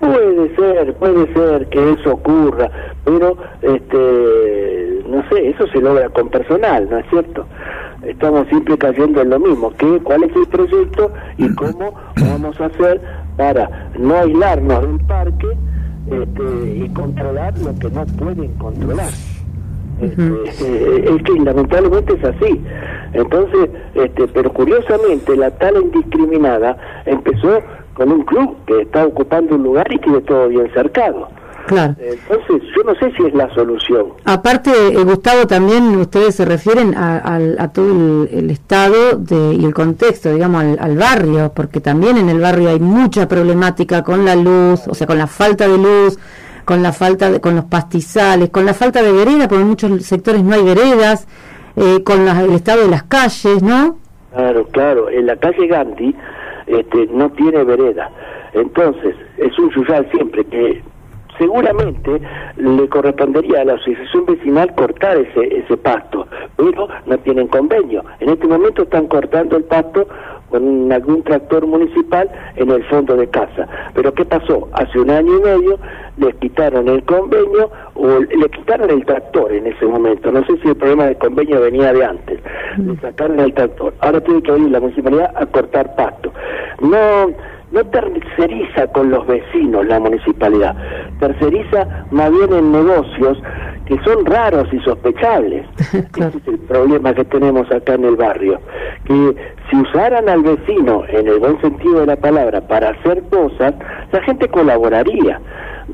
Puede 0.01 0.55
ser, 0.55 0.95
puede 0.97 1.33
ser 1.33 1.67
que 1.69 1.93
eso 1.93 2.13
ocurra, 2.13 2.71
pero 3.05 3.39
este, 3.63 5.03
no 5.09 5.27
sé, 5.31 5.49
eso 5.49 5.67
se 5.69 5.81
logra 5.81 6.11
con 6.11 6.29
personal, 6.29 6.89
¿no 6.91 6.99
es 6.99 7.07
cierto? 7.09 7.47
Estamos 8.03 8.47
siempre 8.49 8.77
cayendo 8.77 9.23
en 9.23 9.31
lo 9.31 9.39
mismo, 9.39 9.73
que 9.79 9.99
cuál 10.01 10.25
es 10.25 10.37
el 10.37 10.47
proyecto 10.49 11.11
y 11.39 11.49
cómo 11.55 11.95
vamos 12.21 12.61
a 12.61 12.67
hacer 12.67 13.01
para 13.39 13.89
no 13.99 14.15
aislarnos 14.17 14.83
del 14.83 15.01
parque 15.07 15.49
este, 16.11 16.85
y 16.85 16.89
controlar 16.91 17.57
lo 17.59 17.75
que 17.79 17.91
no 17.91 18.05
pueden 18.05 18.53
controlar. 18.55 19.09
Este, 20.01 21.15
es 21.15 21.23
que 21.23 21.33
lamentablemente 21.45 22.15
es 22.15 22.25
así. 22.25 22.61
Entonces, 23.13 23.71
este, 23.95 24.29
pero 24.29 24.53
curiosamente 24.53 25.37
la 25.37 25.51
tala 25.53 25.81
indiscriminada 25.81 26.77
empezó 27.07 27.61
con 27.95 28.11
un 28.11 28.25
club 28.25 28.57
que 28.67 28.83
está 28.83 29.07
ocupando 29.07 29.55
un 29.55 29.63
lugar 29.63 29.87
y 29.93 29.99
tiene 29.99 30.21
todo 30.23 30.49
bien 30.49 30.71
cercado. 30.75 31.29
Claro. 31.67 31.95
Entonces, 31.99 32.63
yo 32.77 32.83
no 32.85 32.95
sé 32.97 33.11
si 33.17 33.25
es 33.25 33.35
la 33.35 33.53
solución. 33.55 34.09
Aparte, 34.27 34.71
eh, 34.71 35.03
Gustavo, 35.03 35.47
también 35.47 35.97
ustedes 35.97 36.35
se 36.35 36.45
refieren 36.45 36.95
a, 36.95 37.71
todo 37.73 38.27
el, 38.31 38.51
estado 38.51 39.17
de, 39.17 39.55
y 39.55 39.65
el 39.65 39.73
contexto, 39.73 40.31
digamos, 40.31 40.63
al, 40.63 40.77
al, 40.79 40.97
barrio, 40.99 41.53
porque 41.55 41.81
también 41.81 42.19
en 42.19 42.29
el 42.29 42.41
barrio 42.41 42.69
hay 42.69 42.81
mucha 42.81 43.27
problemática 43.29 44.03
con 44.03 44.27
la 44.27 44.37
luz, 44.37 44.87
o 44.89 44.95
sea, 44.95 45.07
con 45.07 45.17
la 45.17 45.27
falta 45.27 45.67
de 45.67 45.79
luz, 45.79 46.19
con 46.65 46.83
la 46.83 46.93
falta 46.93 47.31
de, 47.31 47.41
con 47.41 47.57
los 47.57 47.65
pastizales, 47.65 48.51
con 48.51 48.65
la 48.65 48.75
falta 48.75 49.03
de 49.03 49.13
vereda, 49.13 49.49
porque 49.49 49.63
en 49.63 49.69
muchos 49.69 50.05
sectores 50.05 50.43
no 50.43 50.55
hay 50.55 50.63
veredas, 50.63 51.27
eh, 51.77 52.03
con 52.05 52.27
el 52.27 52.53
estado 52.53 52.83
de 52.83 52.89
las 52.89 53.03
calles, 53.05 53.63
¿no? 53.63 53.99
Claro, 54.33 54.67
claro. 54.69 55.11
En 55.11 55.27
la 55.27 55.37
calle 55.37 55.67
Gandhi 55.67 56.15
este, 56.67 57.07
no 57.13 57.31
tiene 57.31 57.65
vereda. 57.65 58.11
Entonces, 58.53 59.15
es 59.39 59.59
un 59.59 59.71
yuyal 59.71 60.09
siempre 60.11 60.45
que 60.45 60.83
seguramente 61.39 62.21
le 62.57 62.89
correspondería 62.89 63.63
a 63.63 63.65
la 63.65 63.75
asociación 63.75 64.27
vecinal 64.27 64.73
cortar 64.75 65.17
ese, 65.17 65.59
ese 65.59 65.77
pasto, 65.77 66.27
pero 66.57 66.89
no 67.07 67.19
tienen 67.19 67.49
convenio. 67.49 68.05
En 68.21 68.31
este 68.31 68.47
momento 68.47 68.83
están 68.83 69.07
cortando 69.09 69.57
el 69.57 69.65
pasto 69.65 70.07
con 70.51 70.93
algún 70.93 71.23
tractor 71.25 71.67
municipal 71.67 72.31
en 72.55 72.71
el 72.71 72.85
fondo 72.85 73.17
de 73.17 73.29
casa. 73.29 73.67
Pero 73.95 74.15
¿qué 74.15 74.25
pasó? 74.25 74.69
Hace 74.73 75.01
un 75.01 75.11
año 75.11 75.39
y 75.39 75.43
medio 75.43 75.79
les 76.17 76.35
quitaron 76.37 76.89
el 76.89 77.03
convenio 77.05 77.71
o 77.95 78.19
le 78.21 78.49
quitaron 78.51 78.91
el 78.91 79.05
tractor 79.05 79.53
en 79.53 79.67
ese 79.67 79.85
momento. 79.87 80.31
No 80.31 80.45
sé 80.47 80.57
si 80.63 80.69
el 80.69 80.77
problema 80.77 81.07
del 81.07 81.19
convenio 81.19 81.61
venía 81.61 81.93
de 81.93 82.05
antes. 82.05 82.41
Le 82.79 82.97
sacaron 82.97 83.41
el 83.41 83.53
tractor. 83.55 83.95
Ahora 84.01 84.21
tiene 84.21 84.43
que 84.43 84.53
venir 84.53 84.71
la 84.71 84.81
municipalidad 84.81 85.33
a 85.37 85.47
cortar 85.47 85.95
pasto. 85.97 86.33
No 86.81 87.33
no 87.75 87.85
terceriza 87.87 88.87
con 88.93 89.11
los 89.11 89.27
vecinos 89.27 89.85
la 89.87 89.99
municipalidad, 89.99 90.77
terceriza 91.19 92.07
más 92.13 92.31
bien 92.31 92.53
en 92.53 92.71
negocios 92.71 93.37
que 93.87 93.99
son 94.05 94.25
raros 94.25 94.69
y 94.73 94.79
sospechables. 94.81 95.67
Ese 95.79 96.39
es 96.39 96.49
el 96.49 96.59
problema 96.61 97.13
que 97.13 97.25
tenemos 97.25 97.71
acá 97.73 97.95
en 97.95 98.05
el 98.05 98.17
barrio, 98.17 98.61
que 99.05 99.35
si 99.69 99.77
usaran 99.77 100.29
al 100.29 100.43
vecino, 100.43 101.05
en 101.09 101.27
el 101.27 101.39
buen 101.41 101.61
sentido 101.61 102.01
de 102.01 102.07
la 102.07 102.17
palabra, 102.17 102.61
para 102.61 102.91
hacer 102.91 103.23
cosas, 103.25 103.75
la 104.13 104.23
gente 104.23 104.49
colaboraría. 104.49 105.41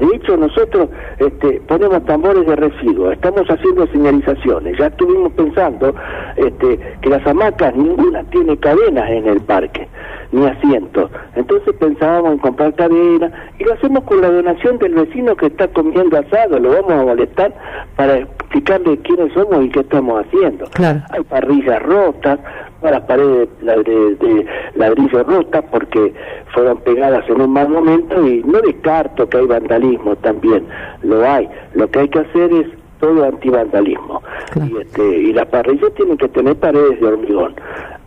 De 0.00 0.16
hecho, 0.16 0.36
nosotros 0.36 0.88
este, 1.18 1.60
ponemos 1.68 2.04
tambores 2.06 2.46
de 2.46 2.56
residuos, 2.56 3.12
estamos 3.12 3.46
haciendo 3.48 3.86
señalizaciones. 3.88 4.78
Ya 4.78 4.86
estuvimos 4.86 5.30
pensando 5.34 5.94
este, 6.36 6.80
que 7.02 7.08
las 7.10 7.26
hamacas, 7.26 7.76
ninguna 7.76 8.24
tiene 8.24 8.56
cadenas 8.56 9.10
en 9.10 9.26
el 9.28 9.40
parque, 9.42 9.86
ni 10.32 10.46
asientos. 10.46 11.10
Entonces 11.36 11.74
pensábamos 11.74 12.32
en 12.32 12.38
comprar 12.38 12.74
cadenas 12.74 13.30
y 13.58 13.64
lo 13.64 13.74
hacemos 13.74 14.04
con 14.04 14.22
la 14.22 14.30
donación 14.30 14.78
del 14.78 14.94
vecino 14.94 15.36
que 15.36 15.46
está 15.46 15.68
comiendo 15.68 16.18
asado. 16.18 16.58
Lo 16.58 16.70
vamos 16.70 16.92
a 16.92 17.04
molestar 17.04 17.54
para 17.96 18.16
explicarle 18.16 18.96
quiénes 18.98 19.34
somos 19.34 19.64
y 19.66 19.68
qué 19.68 19.80
estamos 19.80 20.24
haciendo. 20.24 20.64
Hay 21.10 21.22
parrillas 21.24 21.82
rotas, 21.82 22.38
las 22.82 23.02
paredes 23.02 23.48
de, 23.60 24.16
de 24.16 24.46
ladrillo 24.74 25.22
rotas 25.24 25.64
porque 25.70 26.14
fueron 26.54 26.78
pegadas 26.78 27.28
en 27.28 27.40
un 27.40 27.52
mal 27.52 27.68
momento 27.68 28.26
y 28.26 28.42
no 28.44 28.60
descarto 28.60 29.28
que 29.28 29.38
hay 29.38 29.46
vandalismo 29.46 30.16
también, 30.16 30.64
lo 31.02 31.28
hay. 31.28 31.48
Lo 31.74 31.90
que 31.90 32.00
hay 32.00 32.08
que 32.08 32.20
hacer 32.20 32.52
es 32.52 32.66
todo 33.00 33.24
antivandalismo. 33.24 34.22
Y, 34.56 34.76
este, 34.78 35.02
y 35.02 35.32
las 35.32 35.46
parrillas 35.46 35.92
tienen 35.94 36.16
que 36.16 36.28
tener 36.28 36.56
paredes 36.56 37.00
de 37.00 37.06
hormigón. 37.06 37.54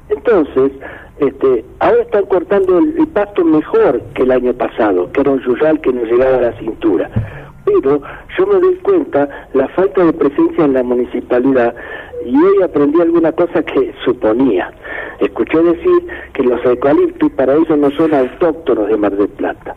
Entonces, 0.10 0.72
este, 1.20 1.63
ahora 1.80 2.01
están 2.01 2.25
cortando 2.25 2.80
el, 2.80 3.08
pasto 3.08 3.44
mejor 3.44 4.01
que 4.13 4.24
el 4.24 4.32
año 4.32 4.53
pasado, 4.53 5.12
que 5.12 5.22
era 5.22 5.32
un 5.32 5.39
yuyal 5.42 5.80
que 5.82 5.94
no 5.94 6.03
llegaba 6.03 6.38
a 6.38 6.42
la 6.42 6.53
cintura. 6.53 7.10
Pero 7.65 8.01
yo 8.38 8.48
me 8.48 8.60
doy 8.60 8.75
cuenta 8.77 9.48
la 9.53 9.67
falta 9.70 10.03
de 10.03 10.13
presencia 10.13 10.65
en 10.65 10.74
la 10.74 10.84
municipalidad 10.84 11.74
y 12.25 12.36
hoy 12.36 12.62
aprendí 12.63 13.01
alguna 13.01 13.32
cosa 13.32 13.63
que 13.63 13.93
suponía. 14.03 14.72
Escuché 15.20 15.62
decir 15.62 16.08
que 16.34 16.43
los 16.43 16.63
eucaliptos 16.65 17.32
para 17.32 17.53
ellos 17.53 17.77
no 17.77 17.91
son 17.91 18.13
autóctonos 18.13 18.88
de 18.88 18.98
Mar 18.98 19.15
del 19.15 19.29
Plata. 19.29 19.75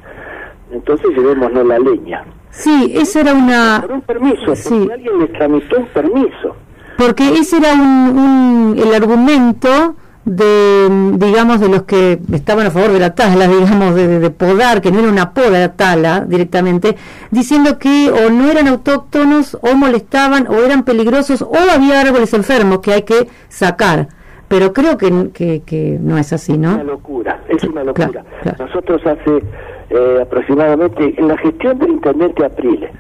Entonces 0.70 1.10
llevémonos 1.10 1.66
la 1.66 1.78
leña. 1.78 2.24
Sí, 2.50 2.92
ese 2.96 3.20
era 3.20 3.34
una... 3.34 3.80
Por 3.82 3.92
un 3.92 4.00
permiso, 4.00 4.56
sí. 4.56 4.88
alguien 4.92 5.18
les 5.20 5.32
tramitó 5.32 5.78
un 5.78 5.86
permiso. 5.86 6.56
Porque 6.96 7.28
ese 7.34 7.58
era 7.58 7.74
un, 7.74 8.74
el 8.78 8.94
argumento 8.94 9.96
de, 10.26 10.88
digamos, 11.14 11.60
de 11.60 11.68
los 11.68 11.84
que 11.84 12.18
estaban 12.32 12.66
a 12.66 12.70
favor 12.72 12.90
de 12.90 12.98
la 12.98 13.14
tala, 13.14 13.46
digamos, 13.48 13.94
de, 13.94 14.30
podar, 14.30 14.82
que 14.82 14.90
no 14.90 14.98
era 14.98 15.08
una 15.08 15.32
poda 15.32 15.60
la 15.60 15.72
tala 15.72 16.24
directamente, 16.26 16.96
diciendo 17.30 17.78
que 17.78 18.10
o 18.10 18.28
no 18.28 18.50
eran 18.50 18.66
autóctonos, 18.66 19.56
o 19.62 19.74
molestaban, 19.74 20.48
o 20.48 20.56
eran 20.64 20.84
peligrosos, 20.84 21.42
o 21.42 21.54
había 21.72 22.00
árboles 22.00 22.34
enfermos 22.34 22.80
que 22.80 22.92
hay 22.92 23.02
que 23.02 23.28
sacar. 23.48 24.08
Pero 24.48 24.72
creo 24.72 24.96
que, 24.96 25.30
que, 25.32 25.98
no 26.00 26.18
es 26.18 26.32
así, 26.32 26.56
¿no? 26.56 26.70
Es 26.70 26.74
una 26.74 26.84
locura, 26.84 27.40
es 27.48 27.64
una 27.64 27.82
locura. 27.82 28.24
Nosotros 28.58 29.02
hace 29.04 29.42
eh, 29.90 30.18
aproximadamente, 30.22 31.14
en 31.16 31.28
la 31.28 31.36
gestión 31.38 31.78
del 31.78 31.90
intendente 31.90 32.44
Apriles, 32.44 32.90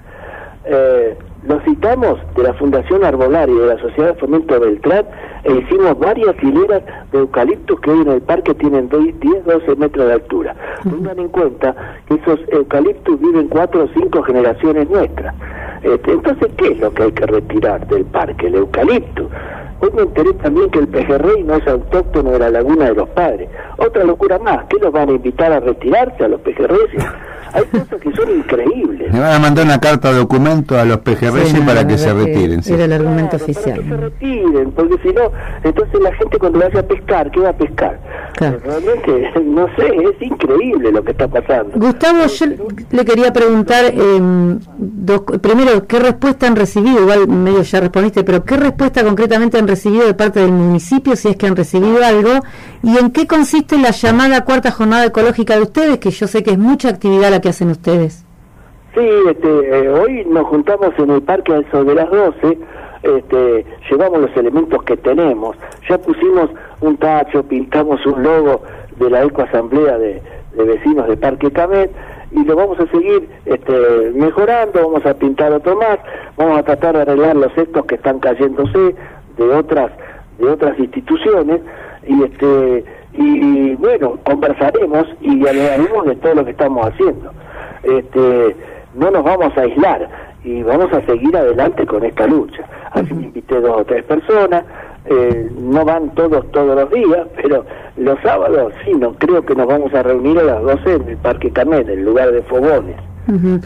eh, 0.64 1.16
nos 1.46 1.62
citamos 1.64 2.18
de 2.34 2.42
la 2.42 2.54
Fundación 2.54 3.04
Arbolaria 3.04 3.54
y 3.54 3.58
de 3.58 3.66
la 3.66 3.78
Sociedad 3.78 4.14
de 4.14 4.20
Fomento 4.20 4.58
Beltrán 4.58 5.04
e 5.44 5.52
hicimos 5.52 5.98
varias 5.98 6.34
hileras 6.42 6.82
de 7.12 7.18
eucaliptos 7.18 7.80
que 7.80 7.90
hoy 7.90 8.00
en 8.02 8.10
el 8.10 8.22
parque 8.22 8.54
tienen 8.54 8.88
10, 8.88 9.44
12 9.44 9.76
metros 9.76 10.06
de 10.06 10.12
altura. 10.12 10.56
Tengan 10.82 11.18
en 11.18 11.28
cuenta 11.28 11.74
que 12.08 12.14
esos 12.14 12.40
eucaliptos 12.48 13.20
viven 13.20 13.48
cuatro 13.48 13.84
o 13.84 13.88
cinco 13.94 14.22
generaciones 14.22 14.90
nuestras. 14.90 15.34
Este, 15.82 16.12
entonces, 16.12 16.48
¿qué 16.56 16.72
es 16.72 16.80
lo 16.80 16.92
que 16.92 17.04
hay 17.04 17.12
que 17.12 17.26
retirar 17.26 17.86
del 17.86 18.04
parque? 18.06 18.48
El 18.48 18.56
eucalipto. 18.56 19.28
Hoy 19.80 19.90
me 19.94 20.02
enteré 20.02 20.32
también 20.34 20.70
que 20.70 20.78
el 20.78 20.88
pejerrey 20.88 21.42
no 21.42 21.56
es 21.56 21.66
autóctono 21.66 22.30
de 22.30 22.38
la 22.38 22.50
laguna 22.50 22.86
de 22.86 22.94
los 22.94 23.08
padres. 23.10 23.48
Otra 23.76 24.04
locura 24.04 24.38
más, 24.38 24.64
¿qué 24.68 24.78
los 24.80 24.92
van 24.92 25.08
a 25.10 25.12
invitar 25.12 25.52
a 25.52 25.60
retirarse 25.60 26.24
a 26.24 26.28
los 26.28 26.40
pejerreyes? 26.40 27.04
Hay 27.52 27.64
cosas 27.72 28.00
que 28.00 28.12
son 28.12 28.30
increíbles. 28.30 29.12
Me 29.12 29.20
van 29.20 29.34
a 29.34 29.38
mandar 29.38 29.64
una 29.64 29.78
carta 29.78 30.12
de 30.12 30.18
documento 30.18 30.78
a 30.78 30.84
los 30.84 30.98
PGRS 30.98 31.60
para 31.66 31.86
que 31.86 31.98
se 31.98 32.12
retiren. 32.12 32.60
Era 32.66 32.84
el 32.84 32.92
argumento 32.92 33.36
oficial. 33.36 33.80
Para 33.80 33.82
que 33.82 33.88
se 33.88 33.96
retiren, 33.96 34.72
porque 34.72 34.96
si 35.02 35.14
no, 35.14 35.30
entonces 35.62 36.00
la 36.00 36.14
gente 36.14 36.38
cuando 36.38 36.58
vaya 36.58 36.80
a 36.80 36.82
pescar, 36.82 37.30
¿qué 37.30 37.40
va 37.40 37.50
a 37.50 37.56
pescar? 37.56 37.98
Realmente, 38.38 39.32
no 39.44 39.66
sé, 39.76 39.86
es 39.86 40.22
increíble 40.22 40.92
lo 40.92 41.02
que 41.02 41.12
está 41.12 41.26
pasando. 41.26 41.70
Gustavo, 41.74 42.26
yo 42.26 42.46
le 42.90 43.04
quería 43.04 43.32
preguntar, 43.32 43.86
eh, 43.86 44.58
primero, 45.40 45.86
¿qué 45.86 45.98
respuesta 45.98 46.46
han 46.46 46.54
recibido? 46.54 47.00
Igual 47.00 47.28
medio 47.28 47.62
ya 47.62 47.80
respondiste, 47.80 48.24
pero 48.24 48.44
¿qué 48.44 48.58
respuesta 48.58 49.02
concretamente 49.04 49.58
han 49.58 49.66
recibido 49.66 50.06
de 50.06 50.14
parte 50.14 50.40
del 50.40 50.52
municipio, 50.52 51.16
si 51.16 51.28
es 51.28 51.36
que 51.36 51.46
han 51.46 51.56
recibido 51.56 52.04
algo? 52.04 52.40
¿Y 52.82 52.98
en 52.98 53.10
qué 53.10 53.26
consiste 53.26 53.78
la 53.78 53.90
llamada 53.90 54.44
cuarta 54.44 54.70
jornada 54.70 55.06
ecológica 55.06 55.56
de 55.56 55.62
ustedes, 55.62 55.98
que 55.98 56.10
yo 56.10 56.26
sé 56.26 56.42
que 56.42 56.50
es 56.50 56.58
mucha 56.58 56.90
actividad 56.90 57.30
la 57.30 57.40
que 57.40 57.48
hacen 57.48 57.70
ustedes? 57.70 58.26
Sí, 58.94 59.06
este, 59.30 59.48
eh, 59.48 59.88
hoy 59.90 60.24
nos 60.26 60.46
juntamos 60.46 60.90
en 60.98 61.10
el 61.10 61.22
parque 61.22 61.54
al 61.54 61.70
sol 61.70 61.86
de 61.86 61.94
las 61.94 62.10
12, 62.10 62.58
este, 63.02 63.66
llevamos 63.90 64.20
los 64.20 64.36
elementos 64.36 64.82
que 64.84 64.96
tenemos, 64.96 65.56
ya 65.88 65.98
pusimos 65.98 66.50
un 66.80 66.96
tacho, 66.96 67.42
pintamos 67.44 68.04
un 68.06 68.22
logo 68.22 68.62
de 68.98 69.10
la 69.10 69.24
ecoasamblea 69.24 69.98
de, 69.98 70.22
de 70.56 70.64
vecinos 70.64 71.08
de 71.08 71.16
Parque 71.16 71.50
Camet 71.50 71.90
y 72.32 72.44
lo 72.44 72.56
vamos 72.56 72.78
a 72.80 72.86
seguir 72.86 73.28
este, 73.44 74.10
mejorando, 74.14 74.82
vamos 74.82 75.06
a 75.06 75.14
pintar 75.14 75.52
otro 75.52 75.76
más, 75.76 75.98
vamos 76.36 76.58
a 76.58 76.62
tratar 76.62 76.96
de 76.96 77.02
arreglar 77.02 77.36
los 77.36 77.56
estos 77.56 77.84
que 77.86 77.94
están 77.94 78.18
cayéndose 78.18 78.94
de 79.36 79.44
otras 79.44 79.90
de 80.38 80.48
otras 80.48 80.78
instituciones 80.78 81.60
y 82.06 82.22
este 82.22 82.84
y, 83.14 83.74
bueno 83.76 84.18
conversaremos 84.24 85.06
y 85.20 85.46
hablaremos 85.46 86.04
de 86.06 86.16
todo 86.16 86.34
lo 86.34 86.44
que 86.44 86.50
estamos 86.50 86.86
haciendo. 86.86 87.32
Este 87.82 88.56
no 88.94 89.10
nos 89.10 89.24
vamos 89.24 89.56
a 89.56 89.62
aislar 89.62 90.08
y 90.44 90.62
vamos 90.62 90.92
a 90.92 91.00
seguir 91.02 91.36
adelante 91.36 91.86
con 91.86 92.04
esta 92.04 92.26
lucha. 92.26 92.64
Así 92.92 93.12
me 93.14 93.24
invité 93.24 93.60
dos 93.60 93.80
o 93.80 93.84
tres 93.84 94.04
personas 94.04 94.64
eh, 95.08 95.50
no 95.58 95.84
van 95.84 96.14
todos 96.14 96.50
todos 96.52 96.76
los 96.76 96.90
días 96.90 97.26
pero 97.36 97.64
los 97.96 98.18
sábados 98.20 98.72
sí 98.84 98.92
no 98.92 99.12
creo 99.14 99.44
que 99.44 99.54
nos 99.54 99.66
vamos 99.66 99.92
a 99.94 100.02
reunir 100.02 100.38
a 100.38 100.44
las 100.44 100.62
12 100.62 100.92
en 100.94 101.08
el 101.08 101.16
Parque 101.18 101.50
Camet 101.50 101.88
en 101.88 102.04
lugar 102.04 102.32
de 102.32 102.42
fogones 102.42 102.96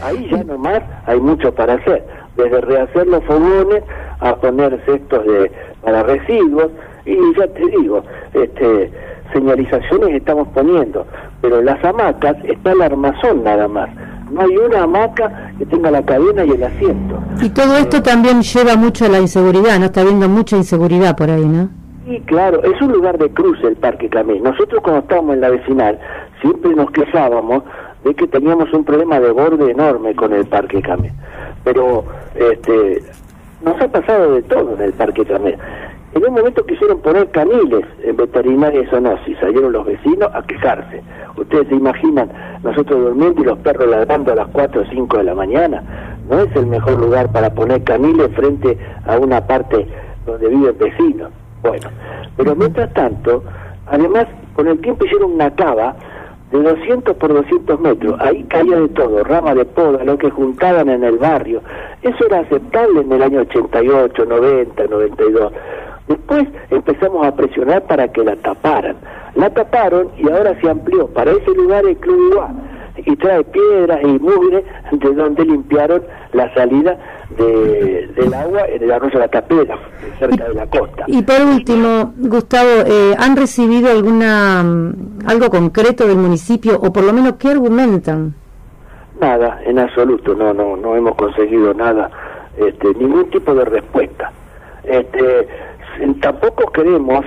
ahí 0.01 0.27
ya 0.31 0.43
nomás 0.43 0.81
hay 1.05 1.19
mucho 1.19 1.53
para 1.53 1.75
hacer 1.75 2.03
desde 2.35 2.61
rehacer 2.61 3.07
los 3.07 3.23
fogones 3.25 3.83
a 4.19 4.35
poner 4.35 4.79
cestos 4.85 5.25
de 5.25 5.51
para 5.81 6.03
residuos 6.03 6.71
y 7.05 7.17
ya 7.37 7.47
te 7.47 7.65
digo, 7.65 8.03
este, 8.33 8.91
señalizaciones 9.33 10.15
estamos 10.15 10.47
poniendo, 10.49 11.05
pero 11.41 11.61
las 11.61 11.83
hamacas 11.83 12.37
está 12.43 12.71
el 12.71 12.81
armazón 12.81 13.43
nada 13.43 13.67
más. 13.67 13.89
No 14.31 14.41
hay 14.41 14.57
una 14.57 14.83
hamaca 14.83 15.51
que 15.57 15.65
tenga 15.65 15.91
la 15.91 16.03
cadena 16.03 16.45
y 16.45 16.51
el 16.51 16.63
asiento. 16.63 17.19
Y 17.41 17.49
todo 17.49 17.77
esto 17.77 18.01
también 18.01 18.41
lleva 18.41 18.75
mucho 18.75 19.05
a 19.05 19.09
la 19.09 19.19
inseguridad, 19.19 19.77
¿no? 19.79 19.85
Está 19.85 20.01
habiendo 20.01 20.29
mucha 20.29 20.55
inseguridad 20.55 21.15
por 21.15 21.29
ahí, 21.29 21.45
¿no? 21.45 21.69
Sí, 22.07 22.21
claro, 22.25 22.63
es 22.63 22.81
un 22.81 22.91
lugar 22.93 23.17
de 23.17 23.29
cruce 23.29 23.67
el 23.67 23.75
Parque 23.75 24.09
Camé. 24.09 24.39
Nosotros 24.39 24.81
cuando 24.81 25.01
estábamos 25.01 25.35
en 25.35 25.41
la 25.41 25.49
vecinal 25.49 25.99
siempre 26.41 26.73
nos 26.75 26.91
quejábamos 26.91 27.63
de 28.03 28.15
que 28.15 28.27
teníamos 28.27 28.73
un 28.73 28.83
problema 28.83 29.19
de 29.19 29.31
borde 29.31 29.71
enorme 29.71 30.15
con 30.15 30.33
el 30.33 30.45
Parque 30.45 30.81
Camé. 30.81 31.11
Pero 31.63 32.05
este, 32.35 33.03
nos 33.63 33.79
ha 33.79 33.87
pasado 33.87 34.33
de 34.33 34.41
todo 34.43 34.73
en 34.75 34.81
el 34.81 34.93
Parque 34.93 35.25
Camé. 35.25 35.57
En 36.13 36.25
un 36.25 36.33
momento 36.33 36.65
quisieron 36.65 36.99
poner 36.99 37.29
caniles 37.31 37.85
en 38.03 38.17
veterinaria 38.17 38.81
y 38.81 38.85
zoonosis, 38.87 39.37
salieron 39.39 39.71
los 39.71 39.85
vecinos 39.85 40.29
a 40.33 40.41
quejarse. 40.43 41.01
Ustedes 41.37 41.69
se 41.69 41.75
imaginan 41.75 42.29
nosotros 42.63 42.99
durmiendo 42.99 43.41
y 43.41 43.45
los 43.45 43.57
perros 43.59 43.87
ladrando 43.87 44.33
a 44.33 44.35
las 44.35 44.47
4 44.47 44.81
o 44.81 44.85
5 44.85 45.17
de 45.17 45.23
la 45.23 45.35
mañana. 45.35 45.83
No 46.29 46.39
es 46.39 46.53
el 46.55 46.67
mejor 46.67 46.99
lugar 46.99 47.31
para 47.31 47.49
poner 47.53 47.83
caniles 47.83 48.29
frente 48.35 48.77
a 49.05 49.17
una 49.17 49.47
parte 49.47 49.87
donde 50.25 50.49
viven 50.49 50.77
vecinos. 50.77 51.31
Bueno, 51.61 51.89
pero 52.35 52.55
mientras 52.57 52.93
tanto, 52.93 53.43
además 53.87 54.27
con 54.53 54.67
el 54.67 54.81
tiempo 54.81 55.05
hicieron 55.05 55.31
una 55.31 55.49
cava 55.51 55.95
de 56.51 56.61
200 56.61 57.15
por 57.15 57.33
200 57.33 57.79
metros. 57.79 58.19
Ahí 58.19 58.43
caía 58.43 58.79
de 58.81 58.89
todo, 58.89 59.23
rama 59.23 59.55
de 59.55 59.63
poda, 59.63 60.03
lo 60.03 60.17
que 60.17 60.29
juntaban 60.29 60.89
en 60.89 61.05
el 61.05 61.17
barrio. 61.17 61.61
Eso 62.01 62.25
era 62.25 62.39
aceptable 62.39 63.01
en 63.01 63.11
el 63.13 63.23
año 63.23 63.39
88, 63.41 64.25
90, 64.25 64.87
92. 64.87 65.53
Después 66.11 66.45
empezamos 66.69 67.25
a 67.25 67.33
presionar 67.33 67.83
para 67.83 68.09
que 68.09 68.21
la 68.21 68.35
taparan. 68.35 68.97
La 69.35 69.49
taparon 69.49 70.09
y 70.17 70.29
ahora 70.29 70.59
se 70.59 70.69
amplió. 70.69 71.07
Para 71.07 71.31
ese 71.31 71.51
lugar 71.51 71.85
el 71.85 71.95
Club 71.95 72.31
Iguá 72.31 72.49
y 72.97 73.15
trae 73.15 73.43
piedras 73.45 74.01
y 74.03 74.19
mugre 74.19 74.65
de 74.91 75.13
donde 75.13 75.45
limpiaron 75.45 76.03
la 76.33 76.53
salida 76.53 76.97
de, 77.37 78.07
del 78.13 78.33
agua 78.33 78.65
en 78.67 78.83
el 78.83 78.91
arroyo 78.91 79.13
de 79.13 79.19
la 79.19 79.27
Capela, 79.29 79.79
cerca 80.19 80.49
de 80.49 80.53
la 80.53 80.67
costa. 80.67 81.05
Y 81.07 81.21
por 81.21 81.41
último, 81.41 82.13
Gustavo, 82.17 82.69
eh, 82.85 83.15
¿han 83.17 83.37
recibido 83.37 83.89
alguna 83.89 84.63
mm, 84.63 85.19
algo 85.27 85.49
concreto 85.49 86.05
del 86.07 86.17
municipio 86.17 86.77
o 86.77 86.91
por 86.91 87.05
lo 87.05 87.13
menos 87.13 87.35
qué 87.39 87.47
argumentan? 87.47 88.35
Nada, 89.21 89.61
en 89.65 89.79
absoluto, 89.79 90.35
no, 90.35 90.53
no, 90.53 90.75
no 90.75 90.97
hemos 90.97 91.15
conseguido 91.15 91.73
nada, 91.73 92.11
este, 92.57 92.93
ningún 92.95 93.29
tipo 93.29 93.55
de 93.55 93.63
respuesta. 93.63 94.29
Este, 94.83 95.47
tampoco 96.21 96.71
queremos, 96.71 97.25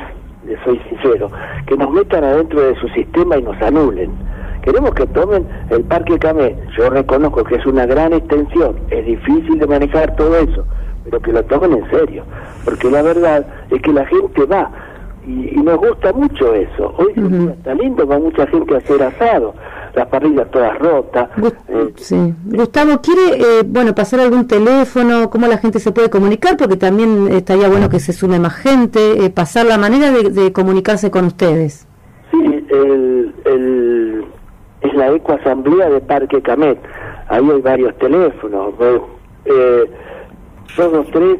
soy 0.64 0.81
sincero, 0.88 1.31
que 1.66 1.77
nos 1.77 1.90
metan 1.90 2.24
adentro 2.24 2.61
de 2.61 2.74
su 2.77 2.88
sistema 2.88 3.38
y 3.38 3.42
nos 3.42 3.61
anulen. 3.62 4.11
queremos 4.62 4.94
que 4.94 5.07
tomen 5.09 5.46
el 5.70 5.83
Parque 5.85 6.18
Camé. 6.18 6.57
Yo 6.77 6.88
reconozco 6.90 7.44
que 7.44 7.57
es 7.57 7.66
una 7.66 7.87
gran 7.87 8.12
extensión, 8.12 8.77
es 8.90 9.05
difícil 9.07 9.59
de 9.59 9.66
manejar 9.66 10.14
todo 10.16 10.37
eso, 10.38 10.64
pero 11.05 11.20
que 11.20 11.33
lo 11.33 11.42
tomen 11.44 11.72
en 11.72 11.90
serio, 11.90 12.24
porque 12.64 12.90
la 12.90 13.03
verdad 13.03 13.46
es 13.70 13.81
que 13.83 13.92
la 13.92 14.07
gente 14.07 14.44
va 14.46 14.70
y, 15.27 15.57
nos 15.57 15.79
gusta 15.79 16.12
mucho 16.12 16.55
eso. 16.55 16.94
Hoy 16.98 17.12
está 17.57 17.74
lindo, 17.74 18.07
va 18.07 18.18
mucha 18.18 18.46
gente 18.46 18.74
a 18.74 18.79
hacer 18.79 19.03
asado, 19.03 19.55
las 19.94 20.09
parrillas 20.09 20.50
todas 20.50 20.78
rotas. 20.78 21.28
Eh, 21.68 21.92
sí. 21.96 22.35
Gustavo, 22.46 23.00
¿quiere 23.00 23.40
eh, 23.40 23.62
bueno 23.64 23.94
pasar 23.94 24.20
algún 24.20 24.46
teléfono? 24.46 25.30
¿Cómo 25.30 25.46
la 25.46 25.59
gente 25.59 25.78
se 25.78 25.92
puede 25.92 26.11
comunicar? 26.11 26.57
Porque 26.57 26.76
también 26.76 27.28
estaría 27.33 27.68
bueno 27.68 27.88
que 27.88 28.00
se 28.00 28.12
sume 28.12 28.38
más 28.38 28.54
gente, 28.54 29.24
eh, 29.24 29.30
pasar 29.30 29.66
la 29.66 29.78
manera 29.78 30.11
de, 30.11 30.30
de, 30.30 30.52
comunicarse 30.52 31.11
con 31.11 31.26
ustedes. 31.26 31.87
Sí, 32.30 32.66
el, 32.70 33.35
el, 33.44 34.24
es 34.80 34.94
la 34.94 35.12
ecoasamblea 35.12 35.88
de 35.90 36.00
Parque 36.00 36.42
Camet. 36.42 36.78
Ahí 37.28 37.48
hay 37.48 37.61
varios 37.61 37.96
teléfonos. 37.98 38.74
Eh, 39.44 39.90
223 40.76 41.38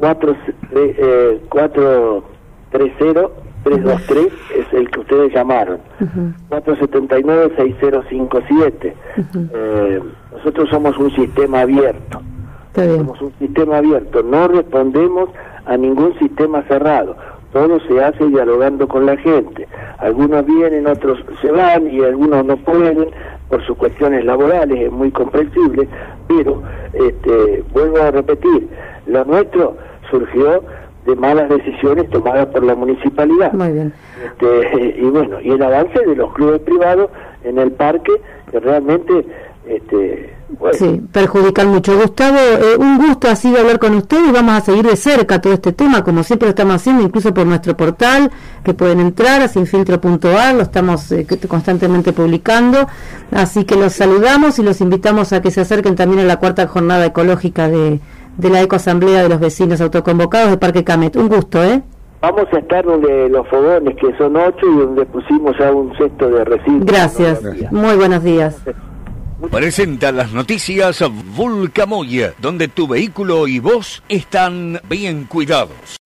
4, 0.00 0.36
eh, 0.72 1.40
430 1.50 3.28
323 3.64 4.32
es 4.56 4.72
el 4.72 4.88
que 4.90 5.00
ustedes 5.00 5.34
llamaron. 5.34 5.80
Uh 6.00 6.04
-huh. 6.04 6.32
479-6057. 6.48 8.94
Uh 9.16 9.20
-huh. 9.20 9.50
eh, 9.54 10.00
nosotros 10.32 10.70
somos 10.70 10.96
un 10.98 11.10
sistema 11.12 11.60
abierto. 11.60 12.22
Somos 12.74 13.20
un 13.20 13.32
sistema 13.38 13.76
abierto. 13.78 14.22
No 14.22 14.48
respondemos 14.48 15.30
a 15.66 15.76
ningún 15.76 16.18
sistema 16.18 16.62
cerrado. 16.62 17.16
Todo 17.52 17.80
se 17.80 18.02
hace 18.02 18.24
dialogando 18.26 18.86
con 18.86 19.06
la 19.06 19.16
gente. 19.16 19.66
Algunos 19.98 20.46
vienen, 20.46 20.86
otros 20.86 21.18
se 21.42 21.50
van 21.50 21.88
y 21.88 22.00
algunos 22.00 22.44
no 22.44 22.56
pueden 22.58 23.08
por 23.48 23.66
sus 23.66 23.76
cuestiones 23.76 24.24
laborales, 24.24 24.80
es 24.80 24.92
muy 24.92 25.10
comprensible. 25.10 25.88
Pero, 26.28 26.62
este, 26.92 27.64
vuelvo 27.72 28.00
a 28.00 28.12
repetir, 28.12 28.68
lo 29.06 29.24
nuestro 29.24 29.76
surgió 30.10 30.62
de 31.06 31.16
malas 31.16 31.48
decisiones 31.48 32.08
tomadas 32.10 32.46
por 32.46 32.62
la 32.62 32.74
municipalidad. 32.74 33.52
Muy 33.52 33.72
bien. 33.72 33.92
Este, 34.24 34.96
y 34.98 35.04
bueno, 35.04 35.40
y 35.40 35.50
el 35.50 35.62
avance 35.62 35.98
de 35.98 36.16
los 36.16 36.32
clubes 36.34 36.60
privados 36.60 37.10
en 37.44 37.58
el 37.58 37.72
parque, 37.72 38.12
que 38.50 38.60
realmente... 38.60 39.26
Este, 39.66 40.34
Sí, 40.72 41.00
perjudican 41.12 41.68
mucho. 41.68 41.96
Gustavo, 41.96 42.36
eh, 42.38 42.76
un 42.78 42.98
gusto 42.98 43.28
ha 43.28 43.36
sido 43.36 43.58
hablar 43.58 43.78
con 43.78 43.94
usted 43.94 44.18
y 44.28 44.32
vamos 44.32 44.54
a 44.54 44.60
seguir 44.60 44.86
de 44.86 44.96
cerca 44.96 45.40
todo 45.40 45.52
este 45.52 45.72
tema, 45.72 46.02
como 46.02 46.22
siempre 46.24 46.46
lo 46.46 46.50
estamos 46.50 46.76
haciendo, 46.76 47.02
incluso 47.02 47.32
por 47.32 47.46
nuestro 47.46 47.76
portal, 47.76 48.30
que 48.64 48.74
pueden 48.74 49.00
entrar 49.00 49.40
a 49.42 49.48
sinfiltro.ar, 49.48 50.54
lo 50.54 50.62
estamos 50.62 51.10
eh, 51.12 51.26
constantemente 51.48 52.12
publicando. 52.12 52.88
Así 53.30 53.64
que 53.64 53.76
los 53.76 53.92
saludamos 53.92 54.58
y 54.58 54.62
los 54.62 54.80
invitamos 54.80 55.32
a 55.32 55.40
que 55.40 55.50
se 55.50 55.60
acerquen 55.60 55.94
también 55.94 56.20
a 56.20 56.24
la 56.24 56.38
cuarta 56.38 56.66
jornada 56.66 57.06
ecológica 57.06 57.68
de, 57.68 58.00
de 58.40 58.50
la 58.50 58.62
Ecoasamblea 58.62 59.22
de 59.22 59.28
los 59.28 59.40
Vecinos 59.40 59.80
Autoconvocados 59.80 60.50
de 60.50 60.58
Parque 60.58 60.84
Camet. 60.84 61.16
Un 61.16 61.28
gusto, 61.28 61.62
¿eh? 61.62 61.82
Vamos 62.20 62.46
a 62.52 62.58
estar 62.58 62.84
donde 62.84 63.28
los 63.30 63.48
fogones, 63.48 63.96
que 63.96 64.16
son 64.18 64.36
ocho, 64.36 64.66
y 64.66 64.76
donde 64.76 65.06
pusimos 65.06 65.56
ya 65.58 65.72
un 65.72 65.96
cesto 65.96 66.28
de 66.28 66.44
residuos. 66.44 66.84
Gracias. 66.84 67.42
Muy 67.70 67.96
buenos 67.96 68.22
días. 68.22 68.56
Presenta 69.50 70.12
las 70.12 70.32
noticias 70.32 71.02
Vulcamoya, 71.34 72.34
donde 72.38 72.68
tu 72.68 72.86
vehículo 72.86 73.48
y 73.48 73.58
vos 73.58 74.02
están 74.08 74.80
bien 74.88 75.24
cuidados. 75.24 75.99